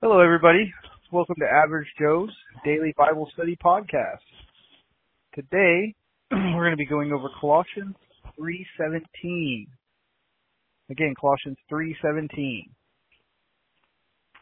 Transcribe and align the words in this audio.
Hello, 0.00 0.20
everybody. 0.20 0.72
Welcome 1.10 1.34
to 1.40 1.44
Average 1.44 1.88
Joe's 1.98 2.30
Daily 2.64 2.94
Bible 2.96 3.28
Study 3.34 3.56
Podcast. 3.56 4.22
Today, 5.34 5.92
we're 6.30 6.62
going 6.62 6.70
to 6.70 6.76
be 6.76 6.86
going 6.86 7.10
over 7.12 7.26
Colossians 7.40 7.96
3.17. 8.38 9.66
Again, 10.88 11.14
Colossians 11.20 11.56
3.17. 11.68 12.60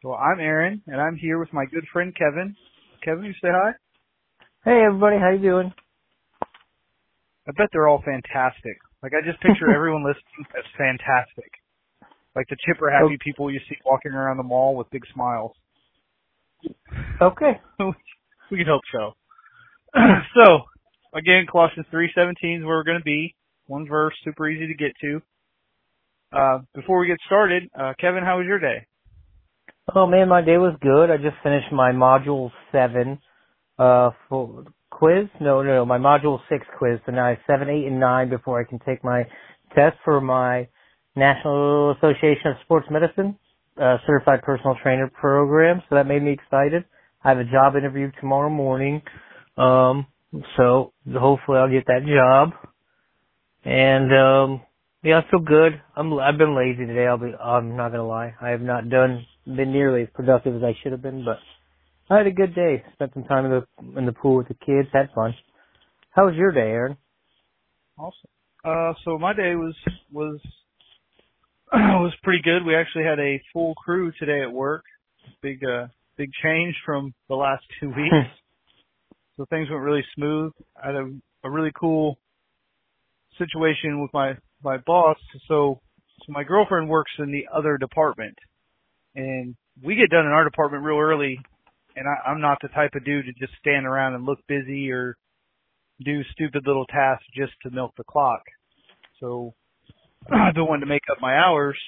Well, 0.05 0.19
I'm 0.19 0.41
Aaron, 0.41 0.83
and 0.89 1.01
I'm 1.01 1.17
here 1.17 1.39
with 1.39 1.51
my 1.55 1.65
good 1.65 1.87
friend 1.91 2.15
Kevin. 2.15 2.55
Kevin, 3.03 3.25
you 3.25 3.33
say 3.41 3.49
hi? 3.51 3.71
Hey, 4.63 4.83
everybody. 4.87 5.17
How 5.17 5.31
you 5.31 5.41
doing? 5.41 5.73
I 7.49 7.53
bet 7.57 7.69
they're 7.73 7.89
all 7.89 8.03
fantastic. 8.05 8.77
Like, 9.03 9.13
I 9.15 9.27
just 9.27 9.41
picture 9.41 9.71
everyone 9.75 10.05
listening 10.05 10.45
as 10.55 10.67
fantastic. 10.77 11.51
Like 12.37 12.47
the 12.49 12.57
chipper 12.67 12.91
happy 12.91 13.15
Oh. 13.15 13.25
people 13.25 13.51
you 13.51 13.59
see 13.69 13.77
walking 13.85 14.13
around 14.13 14.37
the 14.37 14.43
mall 14.45 14.77
with 14.77 14.91
big 14.91 15.03
smiles. 15.13 15.53
Okay. 17.21 17.59
we 18.51 18.59
can 18.59 18.67
hope 18.67 18.83
so. 18.93 19.13
so, 20.35 20.61
again, 21.15 21.47
Colossians 21.51 21.87
3.17 21.93 22.59
is 22.59 22.65
where 22.65 22.77
we're 22.77 22.85
going 22.85 22.99
to 22.99 23.05
be. 23.05 23.35
One 23.67 23.89
verse, 23.89 24.15
super 24.23 24.49
easy 24.49 24.67
to 24.69 24.75
get 24.75 24.93
to. 25.01 25.23
Uh, 26.33 26.59
before 26.75 27.01
we 27.01 27.07
get 27.07 27.17
started, 27.27 27.65
uh, 27.79 27.95
Kevin, 27.99 28.23
how 28.23 28.37
was 28.39 28.47
your 28.47 28.59
day? 28.59 28.87
Oh 29.95 30.07
man, 30.07 30.29
my 30.29 30.43
day 30.43 30.59
was 30.59 30.77
good. 30.83 31.11
I 31.11 31.17
just 31.17 31.37
finished 31.45 31.73
my 31.73 31.93
module 31.93 32.51
seven 32.73 33.19
uh 33.79 34.11
full 34.29 34.65
quiz. 34.91 35.27
No, 35.41 35.63
no, 35.63 35.75
no, 35.77 35.87
my 35.87 35.99
module 35.99 36.41
six 36.49 36.67
quiz. 36.77 36.99
So 37.07 37.13
now 37.13 37.27
I 37.27 37.29
have 37.31 37.39
seven, 37.47 37.69
eight, 37.71 37.87
and 37.87 38.01
nine 38.01 38.29
before 38.29 38.61
I 38.61 38.65
can 38.65 38.81
take 38.81 39.05
my 39.05 39.23
test 39.77 39.97
for 40.05 40.21
my 40.21 40.67
National 41.17 41.93
Association 41.93 42.49
of 42.53 42.57
Sports 42.65 42.87
Medicine 42.91 43.39
uh, 43.81 43.99
Certified 44.07 44.43
Personal 44.43 44.77
Trainer 44.83 45.09
program. 45.09 45.83
So 45.89 45.97
that 45.97 46.07
made 46.07 46.23
me 46.23 46.33
excited. 46.33 46.85
I 47.25 47.31
have 47.31 47.39
a 47.39 47.45
job 47.45 47.77
interview 47.77 48.11
tomorrow 48.21 48.51
morning. 48.51 49.03
Um, 49.57 50.07
so 50.57 50.93
hopefully 51.13 51.59
I'll 51.59 51.71
get 51.71 51.87
that 51.87 52.05
job. 52.07 52.53
And 53.65 54.13
um, 54.13 54.63
yeah, 55.03 55.19
I 55.21 55.31
feel 55.31 55.41
good. 55.41 55.81
I'm 55.97 56.13
I've 56.19 56.39
been 56.39 56.57
lazy 56.57 56.87
today. 56.87 57.07
I'll 57.07 57.19
be 57.19 57.33
I'm 57.43 57.77
not 57.77 57.91
gonna 57.91 58.07
lie. 58.07 58.35
I 58.41 58.51
have 58.51 58.61
not 58.61 58.89
done 58.89 59.27
been 59.45 59.73
nearly 59.73 60.03
as 60.03 60.09
productive 60.15 60.57
as 60.57 60.63
I 60.63 60.77
should 60.83 60.93
have 60.93 61.03
been, 61.03 61.25
but 61.25 61.39
I 62.11 62.19
had 62.19 62.27
a 62.27 62.33
good 62.33 62.55
day. 62.55 62.85
Spent 62.95 63.13
some 63.15 63.25
time 63.25 63.47
in 63.47 63.51
the 63.51 63.99
in 63.99 64.07
the 64.07 64.13
pool 64.13 64.37
with 64.37 64.49
the 64.49 64.55
kids. 64.55 64.89
Had 64.93 65.11
fun. 65.15 65.35
How 66.11 66.27
was 66.27 66.35
your 66.37 66.53
day, 66.53 66.61
Aaron? 66.61 66.97
Awesome. 67.99 68.31
Uh, 68.65 68.93
so 69.05 69.19
my 69.19 69.33
day 69.33 69.55
was 69.55 69.75
was 70.13 70.41
was 71.73 72.13
pretty 72.23 72.43
good. 72.43 72.65
We 72.65 72.77
actually 72.77 73.05
had 73.05 73.19
a 73.19 73.41
full 73.53 73.75
crew 73.75 74.13
today 74.19 74.43
at 74.43 74.53
work. 74.53 74.85
Big 75.43 75.65
uh 75.65 75.89
big 76.17 76.31
change 76.43 76.75
from 76.85 77.13
the 77.29 77.35
last 77.35 77.65
two 77.81 77.89
weeks. 77.89 78.31
so 79.37 79.45
things 79.51 79.69
went 79.69 79.83
really 79.83 80.05
smooth. 80.15 80.53
I 80.83 80.87
had 80.87 80.95
a, 80.95 81.11
a 81.45 81.51
really 81.51 81.73
cool 81.79 82.19
situation 83.39 84.01
with 84.01 84.13
my 84.15 84.35
my 84.63 84.79
boss. 84.79 85.19
So 85.49 85.81
so 86.21 86.33
my 86.33 86.45
girlfriend 86.45 86.89
works 86.89 87.13
in 87.19 87.33
the 87.33 87.47
other 87.53 87.79
department, 87.79 88.39
and 89.15 89.57
we 89.83 89.97
get 89.97 90.11
done 90.11 90.25
in 90.25 90.33
our 90.33 90.45
department 90.45 90.85
real 90.85 90.99
early. 90.99 91.39
And 91.97 92.07
I, 92.07 92.31
I'm 92.31 92.41
not 92.41 92.59
the 92.63 92.69
type 92.69 92.91
of 92.95 93.05
dude 93.05 93.25
to 93.25 93.33
just 93.33 93.59
stand 93.59 93.87
around 93.87 94.15
and 94.15 94.25
look 94.25 94.39
busy 94.47 94.91
or 94.91 95.17
do 96.05 96.23
stupid 96.33 96.65
little 96.67 96.85
tasks 96.87 97.25
just 97.35 97.53
to 97.63 97.71
milk 97.71 97.93
the 97.97 98.05
clock. 98.05 98.43
So 99.19 99.55
Been 100.55 100.67
wanting 100.67 100.81
to 100.81 100.87
make 100.87 101.03
up 101.11 101.19
my 101.21 101.37
hours. 101.37 101.79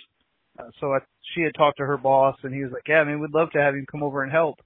Uh, 0.58 0.70
so 0.80 0.92
I, 0.92 0.98
she 1.34 1.42
had 1.42 1.54
talked 1.56 1.78
to 1.78 1.86
her 1.86 1.96
boss, 1.96 2.36
and 2.42 2.54
he 2.54 2.62
was 2.62 2.72
like, 2.72 2.86
"Yeah, 2.88 3.04
man, 3.04 3.20
we'd 3.20 3.34
love 3.34 3.50
to 3.52 3.60
have 3.60 3.74
him 3.74 3.86
come 3.90 4.02
over 4.02 4.22
and 4.22 4.32
help." 4.32 4.56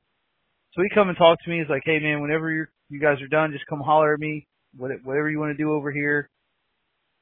So 0.75 0.83
he 0.83 0.89
come 0.95 1.09
and 1.09 1.17
talked 1.17 1.45
to 1.45 1.51
me. 1.51 1.59
He's 1.59 1.69
like, 1.69 1.83
"Hey, 1.85 1.99
man, 1.99 2.21
whenever 2.21 2.51
you 2.51 2.67
you 2.89 3.01
guys 3.01 3.21
are 3.23 3.29
done, 3.29 3.53
just 3.53 3.67
come 3.67 3.81
holler 3.81 4.15
at 4.15 4.21
me. 4.21 4.47
Whatever 4.77 5.31
you 5.31 5.39
want 5.39 5.57
to 5.57 5.63
do 5.63 5.73
over 5.73 5.91
here." 5.91 6.29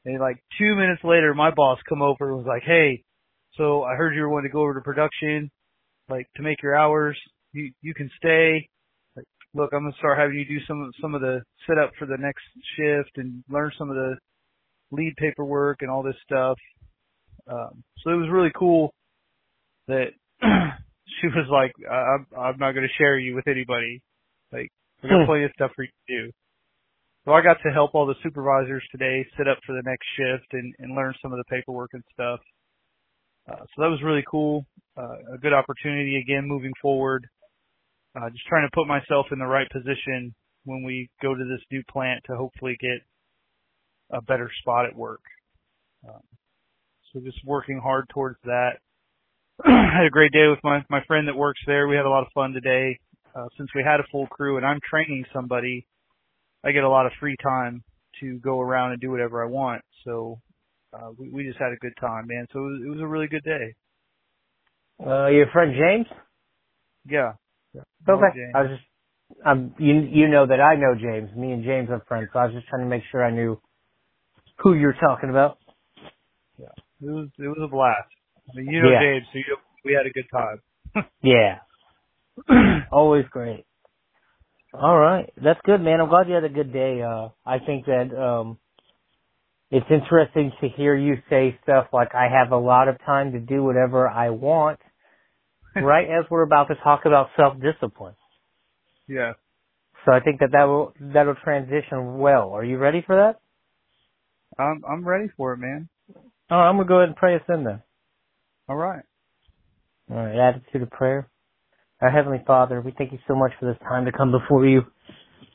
And 0.04 0.18
like 0.18 0.42
two 0.58 0.74
minutes 0.74 1.02
later, 1.04 1.34
my 1.34 1.50
boss 1.50 1.78
come 1.88 2.02
over 2.02 2.28
and 2.28 2.38
was 2.38 2.46
like, 2.46 2.62
"Hey, 2.62 3.04
so 3.56 3.82
I 3.82 3.94
heard 3.94 4.14
you 4.14 4.22
were 4.22 4.28
wanting 4.28 4.50
to 4.50 4.52
go 4.52 4.62
over 4.62 4.74
to 4.74 4.80
production, 4.80 5.50
like 6.08 6.26
to 6.36 6.42
make 6.42 6.62
your 6.62 6.76
hours. 6.76 7.18
You 7.52 7.72
you 7.82 7.94
can 7.94 8.10
stay. 8.16 8.68
Like, 9.16 9.26
look, 9.54 9.70
I'm 9.72 9.82
gonna 9.82 9.94
start 9.98 10.18
having 10.18 10.38
you 10.38 10.44
do 10.44 10.64
some 10.66 10.90
some 11.00 11.14
of 11.14 11.20
the 11.20 11.42
setup 11.66 11.90
for 11.98 12.06
the 12.06 12.18
next 12.18 12.44
shift 12.76 13.10
and 13.16 13.42
learn 13.48 13.72
some 13.76 13.90
of 13.90 13.96
the 13.96 14.16
lead 14.92 15.14
paperwork 15.16 15.78
and 15.82 15.90
all 15.90 16.02
this 16.02 16.16
stuff. 16.24 16.58
Um, 17.50 17.82
so 18.02 18.10
it 18.10 18.16
was 18.16 18.28
really 18.30 18.52
cool 18.56 18.92
that 19.88 20.08
she 20.42 21.26
was 21.28 21.46
like, 21.50 21.72
I- 21.90 22.16
I'm, 22.16 22.26
I'm 22.38 22.58
not 22.58 22.72
going 22.72 22.86
to 22.86 22.94
share 23.02 23.18
you 23.18 23.34
with 23.34 23.48
anybody. 23.48 24.02
Like, 24.52 24.68
we 25.02 25.08
got 25.08 25.26
plenty 25.26 25.44
of 25.44 25.52
stuff 25.54 25.70
for 25.74 25.82
you 25.82 25.88
to 26.08 26.24
do. 26.24 26.30
So 27.24 27.32
I 27.32 27.42
got 27.42 27.58
to 27.64 27.70
help 27.72 27.94
all 27.94 28.06
the 28.06 28.14
supervisors 28.22 28.82
today 28.90 29.26
set 29.36 29.46
up 29.46 29.58
for 29.66 29.72
the 29.74 29.82
next 29.84 30.06
shift 30.16 30.52
and, 30.52 30.74
and 30.78 30.96
learn 30.96 31.14
some 31.20 31.32
of 31.32 31.38
the 31.38 31.44
paperwork 31.50 31.90
and 31.92 32.02
stuff. 32.12 32.40
Uh, 33.50 33.56
so 33.60 33.82
that 33.82 33.88
was 33.88 34.00
really 34.02 34.24
cool. 34.30 34.64
Uh, 34.96 35.34
a 35.34 35.38
good 35.38 35.52
opportunity 35.52 36.16
again 36.18 36.46
moving 36.46 36.72
forward. 36.80 37.26
Uh, 38.16 38.28
just 38.30 38.46
trying 38.46 38.66
to 38.66 38.74
put 38.74 38.86
myself 38.86 39.26
in 39.32 39.38
the 39.38 39.46
right 39.46 39.68
position 39.70 40.34
when 40.64 40.82
we 40.82 41.08
go 41.22 41.34
to 41.34 41.44
this 41.44 41.60
new 41.70 41.82
plant 41.90 42.22
to 42.26 42.36
hopefully 42.36 42.76
get 42.80 43.00
a 44.12 44.22
better 44.22 44.50
spot 44.60 44.86
at 44.86 44.96
work. 44.96 45.20
Um, 46.08 46.22
so 47.12 47.20
just 47.20 47.38
working 47.44 47.80
hard 47.82 48.08
towards 48.08 48.38
that. 48.44 48.78
I 49.64 49.90
had 49.98 50.06
a 50.06 50.10
great 50.10 50.32
day 50.32 50.46
with 50.48 50.60
my 50.62 50.84
my 50.88 51.04
friend 51.06 51.28
that 51.28 51.36
works 51.36 51.60
there. 51.66 51.88
We 51.88 51.96
had 51.96 52.06
a 52.06 52.10
lot 52.10 52.22
of 52.22 52.32
fun 52.34 52.52
today. 52.52 52.98
Uh, 53.34 53.46
since 53.56 53.70
we 53.74 53.82
had 53.84 54.00
a 54.00 54.04
full 54.10 54.26
crew 54.26 54.56
and 54.56 54.66
I'm 54.66 54.80
training 54.88 55.24
somebody, 55.32 55.86
I 56.64 56.72
get 56.72 56.82
a 56.82 56.88
lot 56.88 57.06
of 57.06 57.12
free 57.20 57.36
time 57.42 57.82
to 58.20 58.38
go 58.38 58.60
around 58.60 58.92
and 58.92 59.00
do 59.00 59.10
whatever 59.10 59.44
I 59.44 59.48
want. 59.48 59.82
So 60.04 60.40
uh, 60.92 61.10
we, 61.16 61.30
we 61.30 61.44
just 61.44 61.58
had 61.58 61.72
a 61.72 61.76
good 61.76 61.92
time, 62.00 62.26
man. 62.26 62.46
So 62.52 62.58
it 62.58 62.62
was, 62.62 62.82
it 62.86 62.90
was 62.90 63.00
a 63.00 63.06
really 63.06 63.28
good 63.28 63.44
day. 63.44 63.74
Uh, 65.04 65.28
your 65.28 65.46
friend 65.52 65.72
James? 65.78 66.06
Yeah. 67.08 67.32
yeah. 67.72 67.82
Okay. 68.08 68.26
James. 68.34 68.52
I 68.54 68.62
was 68.62 68.70
just 68.70 68.82
um 69.46 69.74
you 69.78 69.94
you 70.10 70.28
know 70.28 70.46
that 70.46 70.60
I 70.60 70.74
know 70.74 70.94
James. 70.94 71.30
Me 71.36 71.52
and 71.52 71.64
James 71.64 71.88
are 71.90 72.02
friends, 72.08 72.28
so 72.32 72.40
I 72.40 72.46
was 72.46 72.54
just 72.54 72.66
trying 72.68 72.82
to 72.82 72.88
make 72.88 73.02
sure 73.10 73.24
I 73.24 73.30
knew 73.30 73.60
who 74.62 74.74
you're 74.74 74.94
talking 75.00 75.30
about. 75.30 75.58
Yeah, 76.58 76.66
it 77.02 77.10
was 77.10 77.28
it 77.38 77.48
was 77.48 77.58
a 77.62 77.68
blast. 77.68 78.08
I 78.50 78.56
mean, 78.58 78.66
you 78.68 78.82
know 78.82 78.90
Yeah. 78.90 79.00
James, 79.00 79.26
so 79.32 79.38
you 79.38 79.56
we 79.84 79.92
had 79.94 80.06
a 80.06 80.10
good 80.10 80.26
time. 80.32 81.04
Yeah. 81.22 81.58
Always 82.92 83.24
great. 83.30 83.64
All 84.74 84.98
right. 84.98 85.32
That's 85.42 85.60
good, 85.64 85.80
man. 85.80 86.00
I'm 86.00 86.08
glad 86.08 86.28
you 86.28 86.34
had 86.34 86.44
a 86.44 86.48
good 86.48 86.72
day. 86.72 87.02
Uh 87.02 87.28
I 87.46 87.58
think 87.58 87.86
that 87.86 88.14
um 88.16 88.58
it's 89.70 89.86
interesting 89.90 90.52
to 90.60 90.68
hear 90.68 90.96
you 90.96 91.14
say 91.30 91.56
stuff 91.62 91.86
like 91.92 92.14
I 92.14 92.26
have 92.28 92.50
a 92.52 92.56
lot 92.58 92.88
of 92.88 92.96
time 93.06 93.32
to 93.32 93.38
do 93.40 93.62
whatever 93.62 94.08
I 94.08 94.30
want 94.30 94.80
right 95.76 96.06
as 96.08 96.24
we're 96.30 96.42
about 96.42 96.68
to 96.68 96.74
talk 96.82 97.02
about 97.04 97.28
self-discipline. 97.36 98.14
yeah. 99.08 99.34
So 100.04 100.12
I 100.12 100.20
think 100.20 100.40
that 100.40 100.50
that 100.52 100.64
will 100.64 100.92
that'll 101.00 101.34
transition 101.36 102.18
well. 102.18 102.50
Are 102.52 102.64
you 102.64 102.78
ready 102.78 103.02
for 103.06 103.16
that? 103.16 103.40
I'm 104.58 104.82
I'm 104.88 105.06
ready 105.06 105.30
for 105.36 105.52
it, 105.52 105.58
man. 105.58 105.88
Right, 106.50 106.68
I'm 106.68 106.76
gonna 106.76 106.88
go 106.88 106.98
ahead 106.98 107.08
and 107.08 107.16
pray 107.16 107.36
us 107.36 107.42
in 107.48 107.64
then. 107.64 107.82
All 108.68 108.76
right. 108.76 109.02
All 110.10 110.16
right, 110.16 110.36
attitude 110.36 110.82
of 110.82 110.90
prayer. 110.90 111.28
Our 112.00 112.10
Heavenly 112.10 112.42
Father, 112.46 112.80
we 112.80 112.92
thank 112.96 113.12
you 113.12 113.18
so 113.28 113.34
much 113.34 113.52
for 113.60 113.66
this 113.66 113.78
time 113.82 114.06
to 114.06 114.12
come 114.12 114.32
before 114.32 114.66
you, 114.66 114.82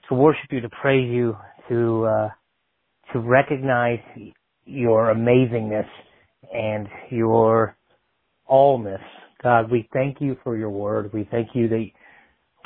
to 0.09 0.15
worship 0.15 0.51
you, 0.51 0.61
to 0.61 0.69
praise 0.69 1.09
you, 1.09 1.35
to 1.69 2.05
uh, 2.05 2.29
to 3.13 3.19
recognize 3.19 3.99
your 4.65 5.13
amazingness 5.13 5.87
and 6.53 6.87
your 7.09 7.75
allness. 8.49 9.03
God, 9.43 9.71
we 9.71 9.89
thank 9.93 10.21
you 10.21 10.37
for 10.43 10.57
your 10.57 10.69
word. 10.69 11.11
We 11.13 11.27
thank 11.29 11.49
you 11.53 11.67
that 11.69 11.85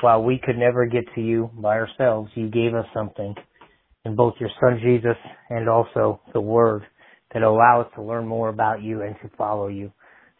while 0.00 0.22
we 0.22 0.40
could 0.42 0.56
never 0.56 0.86
get 0.86 1.04
to 1.14 1.20
you 1.20 1.50
by 1.54 1.76
ourselves, 1.78 2.30
you 2.34 2.48
gave 2.48 2.74
us 2.74 2.86
something 2.94 3.34
in 4.04 4.16
both 4.16 4.34
your 4.40 4.50
Son 4.60 4.80
Jesus 4.82 5.16
and 5.50 5.68
also 5.68 6.20
the 6.32 6.40
Word 6.40 6.82
that 7.32 7.42
allow 7.42 7.82
us 7.82 7.92
to 7.94 8.02
learn 8.02 8.26
more 8.26 8.48
about 8.48 8.82
you 8.82 9.02
and 9.02 9.14
to 9.22 9.36
follow 9.36 9.68
you. 9.68 9.92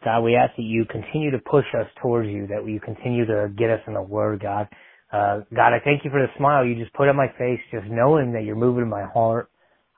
God, 0.03 0.21
we 0.21 0.35
ask 0.35 0.55
that 0.55 0.63
you 0.63 0.85
continue 0.85 1.31
to 1.31 1.39
push 1.39 1.65
us 1.79 1.87
towards 2.01 2.27
you, 2.27 2.47
that 2.47 2.67
you 2.67 2.79
continue 2.79 3.25
to 3.25 3.49
get 3.55 3.69
us 3.69 3.81
in 3.87 3.93
the 3.93 4.01
Word, 4.01 4.41
God. 4.41 4.67
Uh, 5.11 5.41
God, 5.53 5.73
I 5.73 5.79
thank 5.83 6.03
you 6.03 6.09
for 6.09 6.21
the 6.21 6.31
smile 6.37 6.65
you 6.65 6.75
just 6.75 6.93
put 6.93 7.07
on 7.07 7.15
my 7.15 7.27
face, 7.37 7.59
just 7.71 7.85
knowing 7.89 8.33
that 8.33 8.43
you're 8.43 8.55
moving 8.55 8.89
my 8.89 9.03
heart. 9.03 9.49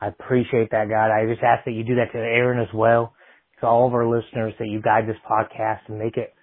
I 0.02 0.08
appreciate 0.08 0.72
that, 0.72 0.90
God. 0.90 1.12
I 1.12 1.26
just 1.26 1.44
ask 1.44 1.64
that 1.66 1.72
you 1.72 1.84
do 1.84 1.96
that 1.96 2.12
to 2.12 2.18
Aaron 2.18 2.60
as 2.60 2.74
well, 2.74 3.14
to 3.62 3.68
all 3.68 3.88
of 3.88 3.94
our 3.94 4.08
listeners, 4.08 4.54
that 4.60 4.68
you 4.68 4.82
guide 4.82 5.08
this 5.08 5.16
podcast 5.30 5.80
and 5.88 5.98
make 5.98 6.18
it 6.18 6.34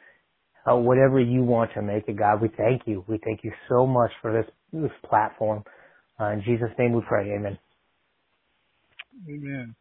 uh, 0.71 0.77
whatever 0.77 1.21
you 1.21 1.43
want 1.43 1.71
to 1.75 1.83
make 1.83 2.05
it, 2.09 2.17
God. 2.17 2.41
We 2.41 2.49
thank 2.57 2.83
you. 2.87 3.05
We 3.07 3.19
thank 3.23 3.41
you 3.43 3.53
so 3.69 3.87
much 3.87 4.11
for 4.23 4.33
this 4.33 4.51
this 4.73 4.91
platform. 5.09 5.65
Uh, 6.21 6.33
in 6.33 6.43
Jesus' 6.43 6.71
name 6.79 6.93
we 6.93 7.01
pray. 7.07 7.33
Amen. 7.33 7.59
Amen. 9.29 9.75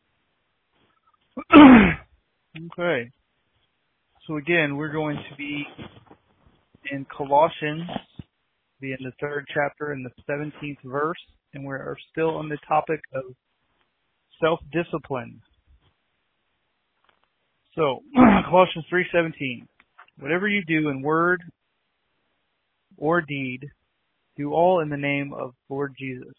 okay. 2.72 3.12
So 4.26 4.38
again, 4.38 4.78
we're 4.78 4.92
going 4.92 5.18
to 5.18 5.36
be 5.36 5.66
in 6.92 7.06
Colossians, 7.16 7.90
be 8.80 8.92
in 8.92 8.98
the 9.02 9.12
third 9.20 9.46
chapter 9.54 9.92
in 9.92 10.04
the 10.04 10.12
17th 10.30 10.78
verse, 10.86 11.18
and 11.54 11.66
we 11.66 11.74
are 11.74 11.98
still 12.12 12.36
on 12.38 12.48
the 12.48 12.58
topic 12.68 13.02
of 13.14 13.24
self-discipline. 14.42 15.42
So, 17.76 18.00
Colossians 18.50 18.86
3:17. 18.92 19.68
Whatever 20.20 20.48
you 20.48 20.64
do 20.66 20.90
in 20.90 21.02
word 21.02 21.42
or 22.98 23.22
deed, 23.22 23.70
do 24.40 24.54
all 24.54 24.80
in 24.80 24.90
the 24.90 24.98
name 24.98 25.34
of 25.34 25.54
Lord 25.68 25.94
Jesus, 26.00 26.34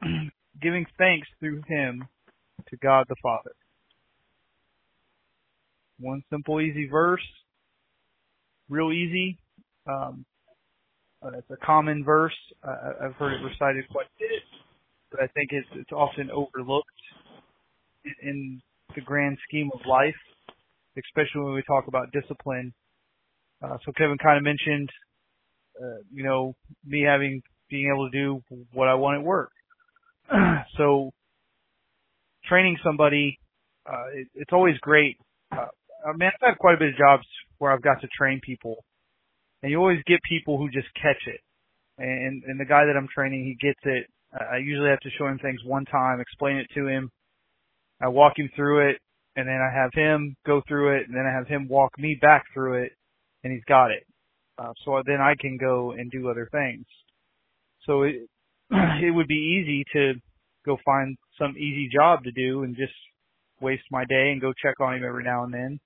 giving 0.62 0.86
thanks 0.96 1.26
through 1.40 1.62
him 1.66 2.06
to 2.70 2.76
God 2.76 3.06
the 3.08 3.16
Father. 3.20 3.50
One 5.98 6.22
simple, 6.30 6.60
easy 6.60 6.86
verse, 6.88 7.26
real 8.68 8.92
easy. 8.92 9.36
Um, 9.88 10.24
uh, 11.20 11.30
it's 11.36 11.50
a 11.50 11.66
common 11.66 12.04
verse. 12.04 12.36
Uh, 12.62 13.06
I've 13.06 13.14
heard 13.14 13.32
it 13.32 13.44
recited 13.44 13.88
quite 13.90 14.06
a 14.06 14.18
bit, 14.20 14.42
but 15.10 15.20
I 15.20 15.26
think 15.34 15.50
it's 15.50 15.66
it's 15.74 15.90
often 15.90 16.30
overlooked 16.30 16.88
in, 18.22 18.62
the 18.94 19.02
grand 19.02 19.36
scheme 19.46 19.70
of 19.74 19.80
life, 19.86 20.16
especially 20.96 21.42
when 21.42 21.52
we 21.52 21.62
talk 21.68 21.88
about 21.88 22.10
discipline. 22.10 22.72
Uh, 23.62 23.76
so 23.84 23.92
Kevin 23.92 24.16
kind 24.16 24.38
of 24.38 24.42
mentioned, 24.42 24.88
uh, 25.82 25.98
you 26.12 26.24
know, 26.24 26.54
me 26.84 27.02
having 27.02 27.42
being 27.70 27.92
able 27.94 28.10
to 28.10 28.16
do 28.16 28.42
what 28.72 28.88
I 28.88 28.94
want 28.94 29.18
at 29.18 29.24
work. 29.24 29.50
so 30.76 31.10
training 32.48 32.78
somebody, 32.84 33.38
uh, 33.86 34.06
it, 34.14 34.28
it's 34.34 34.52
always 34.52 34.76
great. 34.80 35.16
Uh, 35.52 35.66
I 36.06 36.12
mean, 36.16 36.28
I've 36.28 36.48
had 36.48 36.58
quite 36.58 36.74
a 36.74 36.78
bit 36.78 36.88
of 36.88 36.96
jobs 36.96 37.26
where 37.58 37.72
I've 37.72 37.82
got 37.82 38.00
to 38.00 38.08
train 38.16 38.40
people, 38.42 38.76
and 39.62 39.70
you 39.70 39.78
always 39.78 40.02
get 40.06 40.20
people 40.28 40.58
who 40.58 40.70
just 40.70 40.88
catch 40.94 41.26
it. 41.26 41.40
And 41.98 42.44
and 42.44 42.60
the 42.60 42.64
guy 42.64 42.86
that 42.86 42.96
I'm 42.96 43.08
training, 43.12 43.44
he 43.44 43.66
gets 43.66 43.80
it. 43.84 44.06
I 44.32 44.58
usually 44.58 44.90
have 44.90 45.00
to 45.00 45.10
show 45.18 45.26
him 45.26 45.38
things 45.38 45.60
one 45.64 45.84
time, 45.86 46.20
explain 46.20 46.58
it 46.58 46.68
to 46.74 46.86
him. 46.86 47.10
I 48.00 48.08
walk 48.08 48.34
him 48.36 48.50
through 48.54 48.90
it, 48.90 48.98
and 49.36 49.48
then 49.48 49.56
I 49.56 49.74
have 49.74 49.90
him 49.92 50.36
go 50.46 50.62
through 50.68 50.98
it, 50.98 51.08
and 51.08 51.16
then 51.16 51.26
I 51.26 51.32
have 51.32 51.48
him 51.48 51.66
walk 51.68 51.98
me 51.98 52.16
back 52.20 52.44
through 52.52 52.84
it, 52.84 52.92
and 53.42 53.52
he's 53.52 53.64
got 53.64 53.90
it. 53.90 54.04
Uh, 54.58 54.72
so 54.84 55.02
then 55.06 55.20
I 55.20 55.34
can 55.38 55.56
go 55.56 55.92
and 55.92 56.10
do 56.10 56.28
other 56.28 56.48
things. 56.50 56.84
So 57.86 58.02
it 58.02 58.28
it 58.70 59.14
would 59.14 59.28
be 59.28 59.62
easy 59.62 59.84
to 59.92 60.14
go 60.66 60.76
find 60.84 61.16
some 61.38 61.56
easy 61.56 61.88
job 61.92 62.24
to 62.24 62.32
do 62.32 62.64
and 62.64 62.76
just 62.76 62.92
waste 63.60 63.84
my 63.90 64.04
day 64.04 64.30
and 64.32 64.40
go 64.40 64.52
check 64.52 64.80
on 64.80 64.94
him 64.96 65.04
every 65.04 65.24
now 65.24 65.44
and 65.44 65.54
then. 65.54 65.80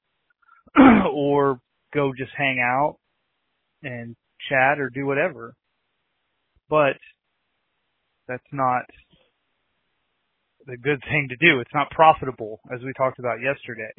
or 1.13 1.61
go 1.93 2.13
just 2.17 2.33
hang 2.37 2.59
out 2.61 2.97
and 3.83 4.17
chat 4.49 4.79
or 4.79 4.91
do 4.91 5.07
whatever. 5.07 5.55
But 6.69 6.97
that's 8.27 8.43
not 8.53 8.83
the 10.67 10.77
good 10.77 11.01
thing 11.03 11.29
to 11.29 11.37
do. 11.37 11.61
It's 11.61 11.75
not 11.75 11.91
profitable, 11.91 12.61
as 12.73 12.81
we 12.83 12.93
talked 12.97 13.19
about 13.19 13.41
yesterday. 13.43 13.93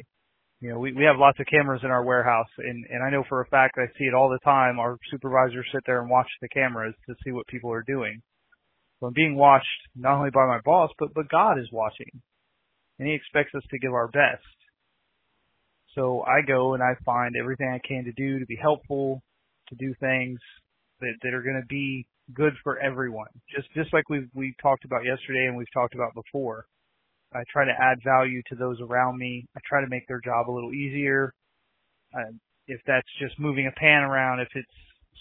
You 0.64 0.70
know, 0.70 0.78
we, 0.78 0.94
we 0.94 1.04
have 1.04 1.18
lots 1.18 1.38
of 1.38 1.44
cameras 1.44 1.82
in 1.84 1.90
our 1.90 2.02
warehouse 2.02 2.48
and, 2.56 2.86
and 2.88 3.04
I 3.04 3.10
know 3.10 3.22
for 3.28 3.42
a 3.42 3.46
fact 3.48 3.76
I 3.76 3.84
see 3.98 4.04
it 4.04 4.14
all 4.14 4.30
the 4.30 4.38
time. 4.38 4.78
Our 4.78 4.96
supervisors 5.10 5.66
sit 5.70 5.82
there 5.84 6.00
and 6.00 6.08
watch 6.08 6.30
the 6.40 6.48
cameras 6.48 6.94
to 7.06 7.14
see 7.22 7.32
what 7.32 7.46
people 7.48 7.70
are 7.70 7.84
doing. 7.86 8.22
So 8.98 9.06
I'm 9.06 9.12
being 9.12 9.36
watched 9.36 9.66
not 9.94 10.16
only 10.16 10.30
by 10.30 10.46
my 10.46 10.60
boss, 10.64 10.88
but, 10.98 11.12
but 11.14 11.28
God 11.28 11.58
is 11.58 11.68
watching. 11.70 12.08
And 12.98 13.06
he 13.06 13.12
expects 13.12 13.54
us 13.54 13.62
to 13.72 13.78
give 13.78 13.92
our 13.92 14.08
best. 14.08 14.40
So 15.94 16.22
I 16.22 16.40
go 16.46 16.72
and 16.72 16.82
I 16.82 16.94
find 17.04 17.34
everything 17.38 17.68
I 17.68 17.86
can 17.86 18.04
to 18.04 18.12
do 18.12 18.38
to 18.38 18.46
be 18.46 18.56
helpful, 18.56 19.22
to 19.68 19.74
do 19.74 19.92
things 20.00 20.38
that, 21.00 21.12
that 21.24 21.34
are 21.34 21.42
going 21.42 21.60
to 21.60 21.68
be 21.68 22.06
good 22.32 22.54
for 22.62 22.78
everyone. 22.78 23.28
Just 23.54 23.68
just 23.74 23.92
like 23.92 24.08
we 24.08 24.28
we 24.32 24.54
talked 24.62 24.86
about 24.86 25.04
yesterday 25.04 25.44
and 25.44 25.58
we've 25.58 25.66
talked 25.74 25.94
about 25.94 26.14
before. 26.14 26.64
I 27.34 27.42
try 27.52 27.64
to 27.64 27.72
add 27.72 27.98
value 28.04 28.42
to 28.48 28.54
those 28.54 28.80
around 28.80 29.18
me. 29.18 29.46
I 29.56 29.60
try 29.68 29.80
to 29.80 29.88
make 29.88 30.06
their 30.06 30.20
job 30.24 30.48
a 30.48 30.52
little 30.52 30.72
easier. 30.72 31.32
Uh, 32.14 32.32
if 32.66 32.80
that's 32.86 33.08
just 33.20 33.38
moving 33.38 33.66
a 33.66 33.78
pan 33.78 34.02
around, 34.02 34.40
if 34.40 34.48
it's 34.54 34.68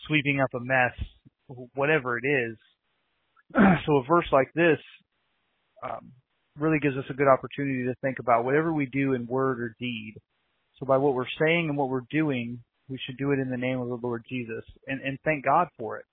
sweeping 0.08 0.40
up 0.40 0.54
a 0.54 0.60
mess, 0.60 0.94
whatever 1.76 2.18
it 2.18 2.26
is. 2.26 2.58
so 3.86 3.98
a 3.98 4.04
verse 4.08 4.28
like 4.32 4.52
this 4.54 4.80
um, 5.84 6.12
really 6.60 6.80
gives 6.80 6.96
us 6.98 7.06
a 7.10 7.14
good 7.14 7.28
opportunity 7.28 7.86
to 7.86 7.96
think 8.02 8.20
about 8.20 8.46
whatever 8.46 8.72
we 8.72 8.86
do 8.86 9.14
in 9.14 9.26
word 9.28 9.60
or 9.60 9.76
deed 9.80 10.14
so 10.80 10.86
by 10.86 10.98
what 10.98 11.14
we're 11.14 11.26
saying 11.40 11.70
and 11.70 11.78
what 11.78 11.90
we're 11.90 12.02
doing, 12.10 12.60
we 12.90 13.00
should 13.06 13.18
do 13.18 13.32
it 13.32 13.40
in 13.40 13.50
the 13.50 13.58
name 13.58 13.80
of 13.80 13.90
the 13.90 14.00
Lord 14.02 14.24
Jesus 14.28 14.64
and, 14.88 15.02
and 15.02 15.18
thank 15.24 15.46
God 15.46 15.68
for 15.78 15.98
it. 15.98 16.06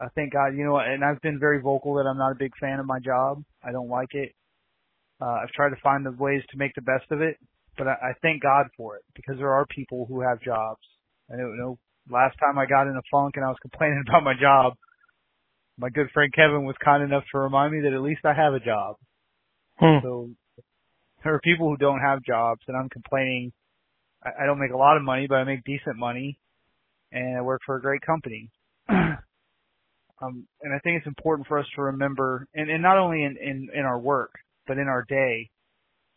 I 0.00 0.06
thank 0.14 0.32
God, 0.32 0.48
you 0.56 0.64
know, 0.64 0.78
and 0.78 1.04
I've 1.04 1.20
been 1.22 1.38
very 1.38 1.60
vocal 1.60 1.94
that 1.94 2.06
I'm 2.06 2.18
not 2.18 2.32
a 2.32 2.38
big 2.38 2.52
fan 2.60 2.78
of 2.78 2.86
my 2.86 2.98
job. 3.00 3.42
I 3.62 3.72
don't 3.72 3.88
like 3.88 4.14
it. 4.14 4.32
Uh, 5.20 5.42
I've 5.42 5.50
tried 5.50 5.70
to 5.70 5.80
find 5.82 6.06
the 6.06 6.12
ways 6.12 6.42
to 6.50 6.58
make 6.58 6.74
the 6.74 6.82
best 6.82 7.10
of 7.10 7.20
it, 7.20 7.36
but 7.76 7.88
I, 7.88 7.92
I 7.92 8.12
thank 8.22 8.42
God 8.42 8.66
for 8.76 8.96
it 8.96 9.02
because 9.14 9.36
there 9.38 9.52
are 9.52 9.66
people 9.66 10.06
who 10.06 10.20
have 10.20 10.40
jobs. 10.40 10.80
I 11.32 11.36
don't 11.36 11.58
know. 11.58 11.78
Last 12.10 12.36
time 12.38 12.58
I 12.58 12.66
got 12.66 12.88
in 12.88 12.96
a 12.96 13.02
funk 13.10 13.34
and 13.36 13.44
I 13.44 13.48
was 13.48 13.58
complaining 13.62 14.02
about 14.08 14.24
my 14.24 14.34
job, 14.40 14.74
my 15.78 15.88
good 15.90 16.08
friend 16.12 16.32
Kevin 16.32 16.64
was 16.64 16.76
kind 16.84 17.02
enough 17.02 17.24
to 17.32 17.38
remind 17.38 17.72
me 17.72 17.82
that 17.82 17.92
at 17.92 18.00
least 18.00 18.24
I 18.24 18.34
have 18.34 18.54
a 18.54 18.60
job. 18.60 18.96
Hmm. 19.78 19.98
So 20.02 20.30
there 21.22 21.34
are 21.34 21.40
people 21.40 21.68
who 21.68 21.76
don't 21.76 22.00
have 22.00 22.22
jobs 22.24 22.62
and 22.66 22.76
I'm 22.76 22.88
complaining 22.88 23.52
I, 24.22 24.42
I 24.42 24.46
don't 24.46 24.58
make 24.58 24.72
a 24.72 24.76
lot 24.76 24.96
of 24.96 25.02
money, 25.02 25.26
but 25.28 25.36
I 25.36 25.44
make 25.44 25.64
decent 25.64 25.96
money, 25.96 26.38
and 27.12 27.36
I 27.36 27.42
work 27.42 27.62
for 27.64 27.76
a 27.76 27.80
great 27.80 28.02
company. 28.02 28.50
um, 28.88 29.18
and 30.20 30.74
I 30.74 30.78
think 30.80 30.98
it's 30.98 31.06
important 31.06 31.46
for 31.48 31.58
us 31.58 31.66
to 31.76 31.82
remember, 31.82 32.46
and, 32.54 32.70
and 32.70 32.82
not 32.82 32.98
only 32.98 33.22
in, 33.22 33.36
in, 33.36 33.68
in 33.74 33.80
our 33.80 33.98
work, 33.98 34.32
but 34.68 34.78
in 34.78 34.88
our 34.88 35.04
day. 35.08 35.50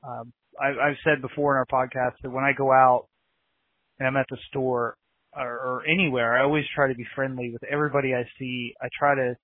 Um, 0.08 0.34
I, 0.62 0.70
I've 0.70 0.98
said 1.04 1.22
before 1.22 1.56
in 1.56 1.58
our 1.58 1.88
podcast 1.88 2.14
that 2.22 2.30
when 2.30 2.44
I 2.44 2.52
go 2.56 2.72
out 2.72 3.08
and 4.00 4.08
I'm 4.08 4.18
at 4.18 4.28
the 4.30 4.38
store 4.50 4.96
or, 5.36 5.44
or 5.44 5.84
anywhere, 5.88 6.38
I 6.38 6.44
always 6.44 6.66
try 6.76 6.90
to 6.90 6.96
be 6.96 7.06
friendly 7.16 7.52
with 7.52 7.64
everybody 7.64 8.14
I 8.14 8.24
see. 8.38 8.74
I 8.82 8.90
try 8.98 9.16
to, 9.16 9.36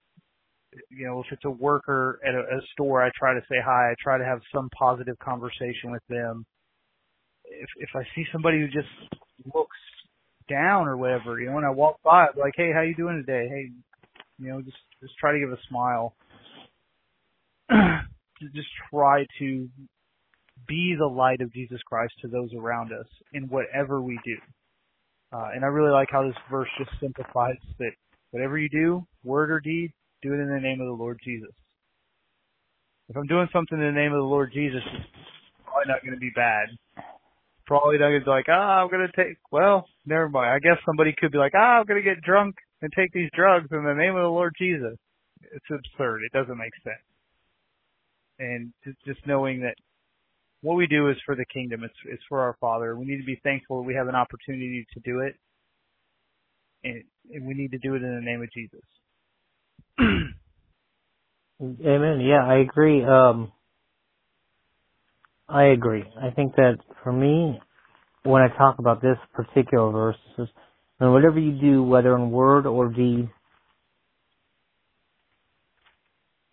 you 0.89 1.07
know, 1.07 1.21
if 1.21 1.27
it's 1.31 1.45
a 1.45 1.49
worker 1.49 2.19
at 2.27 2.35
a, 2.35 2.39
a 2.39 2.61
store, 2.73 3.03
I 3.03 3.09
try 3.17 3.33
to 3.33 3.41
say 3.49 3.57
hi. 3.63 3.91
I 3.91 3.95
try 4.03 4.17
to 4.17 4.25
have 4.25 4.41
some 4.53 4.69
positive 4.77 5.17
conversation 5.19 5.91
with 5.91 6.03
them 6.09 6.45
if 7.49 7.69
if 7.77 7.89
I 7.95 8.03
see 8.15 8.25
somebody 8.31 8.59
who 8.59 8.67
just 8.67 8.87
looks 9.53 9.77
down 10.49 10.87
or 10.87 10.97
whatever, 10.97 11.39
you 11.39 11.49
know, 11.49 11.57
and 11.57 11.65
I 11.65 11.71
walk 11.71 11.97
by, 12.03 12.27
I'm 12.27 12.39
like, 12.39 12.53
hey, 12.55 12.71
how 12.73 12.81
you 12.81 12.95
doing 12.95 13.23
today? 13.25 13.47
Hey, 13.49 13.71
you 14.39 14.49
know, 14.49 14.61
just 14.61 14.77
just 15.01 15.17
try 15.19 15.33
to 15.33 15.39
give 15.39 15.51
a 15.51 15.57
smile. 15.69 16.15
just 18.53 18.67
try 18.89 19.25
to 19.39 19.67
be 20.67 20.95
the 20.97 21.05
light 21.05 21.41
of 21.41 21.53
Jesus 21.53 21.79
Christ 21.85 22.13
to 22.21 22.27
those 22.27 22.49
around 22.53 22.91
us 22.91 23.07
in 23.33 23.43
whatever 23.49 24.01
we 24.01 24.19
do. 24.25 24.37
Uh, 25.31 25.49
and 25.53 25.63
I 25.63 25.67
really 25.67 25.91
like 25.91 26.09
how 26.11 26.23
this 26.23 26.37
verse 26.49 26.69
just 26.77 26.91
simplifies 26.99 27.57
that 27.79 27.91
whatever 28.31 28.57
you 28.57 28.69
do, 28.69 29.05
word 29.23 29.51
or 29.51 29.59
deed, 29.59 29.91
do 30.21 30.33
it 30.33 30.39
in 30.39 30.49
the 30.49 30.59
name 30.59 30.81
of 30.81 30.87
the 30.87 30.93
Lord 30.93 31.19
Jesus. 31.23 31.51
If 33.09 33.15
I'm 33.15 33.27
doing 33.27 33.47
something 33.53 33.77
in 33.77 33.85
the 33.85 33.91
name 33.91 34.11
of 34.11 34.17
the 34.17 34.23
Lord 34.23 34.51
Jesus, 34.53 34.81
it's 34.83 35.63
probably 35.63 35.87
not 35.87 36.01
going 36.01 36.13
to 36.13 36.19
be 36.19 36.31
bad 36.35 36.69
probably 37.67 37.97
not 37.97 38.07
gonna 38.07 38.23
be 38.23 38.31
like, 38.31 38.47
ah, 38.49 38.81
I'm 38.81 38.89
gonna 38.89 39.11
take. 39.15 39.37
Well, 39.51 39.85
never 40.05 40.29
mind. 40.29 40.49
I 40.49 40.59
guess 40.59 40.81
somebody 40.85 41.13
could 41.15 41.31
be 41.31 41.37
like, 41.37 41.51
ah, 41.55 41.79
I'm 41.79 41.85
gonna 41.85 42.01
get 42.01 42.21
drunk 42.21 42.55
and 42.81 42.91
take 42.95 43.11
these 43.11 43.29
drugs 43.35 43.67
in 43.71 43.83
the 43.83 43.93
name 43.93 44.15
of 44.15 44.23
the 44.23 44.29
Lord 44.29 44.55
Jesus. 44.57 44.97
It's 45.41 45.65
absurd. 45.69 46.21
It 46.23 46.31
doesn't 46.31 46.57
make 46.57 46.73
sense. 46.83 47.03
And 48.39 48.71
just, 48.83 48.97
knowing 49.27 49.61
that 49.61 49.75
what 50.61 50.75
we 50.75 50.87
do 50.87 51.09
is 51.09 51.17
for 51.25 51.35
the 51.35 51.45
kingdom. 51.45 51.83
It's 51.83 51.93
it's 52.05 52.23
for 52.29 52.41
our 52.41 52.55
Father. 52.59 52.95
We 52.97 53.05
need 53.05 53.17
to 53.17 53.25
be 53.25 53.39
thankful 53.43 53.77
that 53.81 53.87
we 53.87 53.95
have 53.95 54.07
an 54.07 54.15
opportunity 54.15 54.85
to 54.93 54.99
do 54.99 55.19
it, 55.21 55.35
and, 56.83 57.03
and 57.33 57.47
we 57.47 57.53
need 57.53 57.71
to 57.71 57.79
do 57.79 57.95
it 57.95 58.03
in 58.03 58.15
the 58.15 58.21
name 58.21 58.41
of 58.41 58.51
Jesus. 58.51 58.81
Amen. 61.61 62.21
Yeah, 62.21 62.45
I 62.45 62.59
agree. 62.59 63.03
Um, 63.03 63.51
I 65.49 65.65
agree. 65.65 66.03
I 66.21 66.31
think 66.31 66.55
that 66.55 66.77
for 67.03 67.11
me, 67.11 67.59
when 68.23 68.41
I 68.41 68.49
talk 68.57 68.79
about 68.79 69.01
this 69.01 69.17
particular 69.33 69.91
verse, 69.91 70.17
and 70.99 71.13
whatever 71.13 71.39
you 71.39 71.59
do, 71.59 71.83
whether 71.83 72.15
in 72.15 72.31
word 72.31 72.65
or 72.65 72.89
deed, 72.89 73.29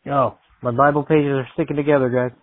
oh, 0.07 0.39
my 0.65 0.71
Bible 0.71 1.05
pages 1.05 1.31
are 1.31 1.49
sticking 1.53 1.77
together, 1.77 2.09
guys. 2.09 2.39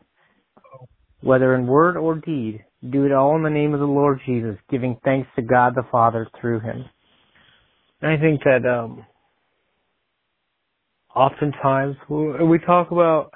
Whether 1.21 1.55
in 1.55 1.65
word 1.65 1.97
or 1.97 2.15
deed, 2.15 2.63
do 2.87 3.05
it 3.05 3.11
all 3.11 3.35
in 3.35 3.41
the 3.41 3.49
name 3.49 3.73
of 3.73 3.79
the 3.79 3.87
Lord 3.87 4.21
Jesus, 4.27 4.57
giving 4.69 4.95
thanks 5.03 5.27
to 5.35 5.41
God 5.41 5.73
the 5.75 5.83
Father 5.91 6.27
through 6.39 6.59
Him. 6.59 6.85
And 8.01 8.11
I 8.11 8.21
think 8.21 8.41
that 8.43 8.67
um, 8.67 9.03
oftentimes 11.15 11.95
we 12.09 12.59
talk 12.59 12.91
about. 12.91 13.31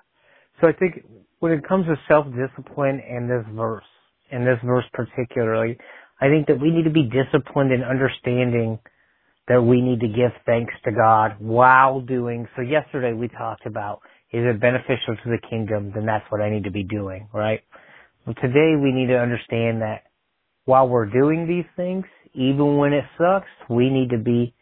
So 0.62 0.68
I 0.68 0.74
think 0.74 1.04
when 1.40 1.52
it 1.52 1.68
comes 1.68 1.86
to 1.88 1.96
self-discipline 2.08 3.02
and 3.08 3.28
this 3.30 3.46
verse, 3.56 3.84
and 4.32 4.46
this 4.46 4.58
verse 4.64 4.86
particularly, 4.94 5.78
I 6.22 6.28
think 6.28 6.48
that 6.48 6.60
we 6.62 6.70
need 6.70 6.84
to 6.84 6.92
be 6.92 7.10
disciplined 7.10 7.72
in 7.72 7.84
understanding 7.84 8.80
that 9.48 9.62
we 9.62 9.82
need 9.82 10.00
to 10.00 10.08
give 10.08 10.32
thanks 10.46 10.74
to 10.86 10.92
God 10.92 11.36
while 11.40 12.02
doing. 12.02 12.48
So 12.56 12.62
yesterday 12.62 13.14
we 13.14 13.28
talked 13.28 13.66
about 13.66 14.02
is 14.36 14.44
it 14.46 14.60
beneficial 14.60 15.16
to 15.24 15.30
the 15.30 15.40
kingdom? 15.50 15.94
Then 15.96 16.06
that's 16.06 16.26
what 16.30 16.42
I 16.42 16.50
need 16.50 16.66
to 16.66 16.72
be 16.72 16.84
doing, 16.84 17.30
right? 17.34 17.62
Well, 18.26 18.36
today 18.42 18.76
we 18.76 18.92
need 18.92 19.08
to 19.08 19.18
understand 19.18 19.82
that 19.82 20.04
while 20.66 20.90
we're 20.90 21.06
doing 21.06 21.48
these 21.48 21.66
things, 21.78 22.04
even 22.34 22.76
when 22.76 22.92
it 22.92 23.06
sucks, 23.18 23.48
we 23.70 23.90
need 23.90 24.10
to 24.10 24.18
be 24.18 24.54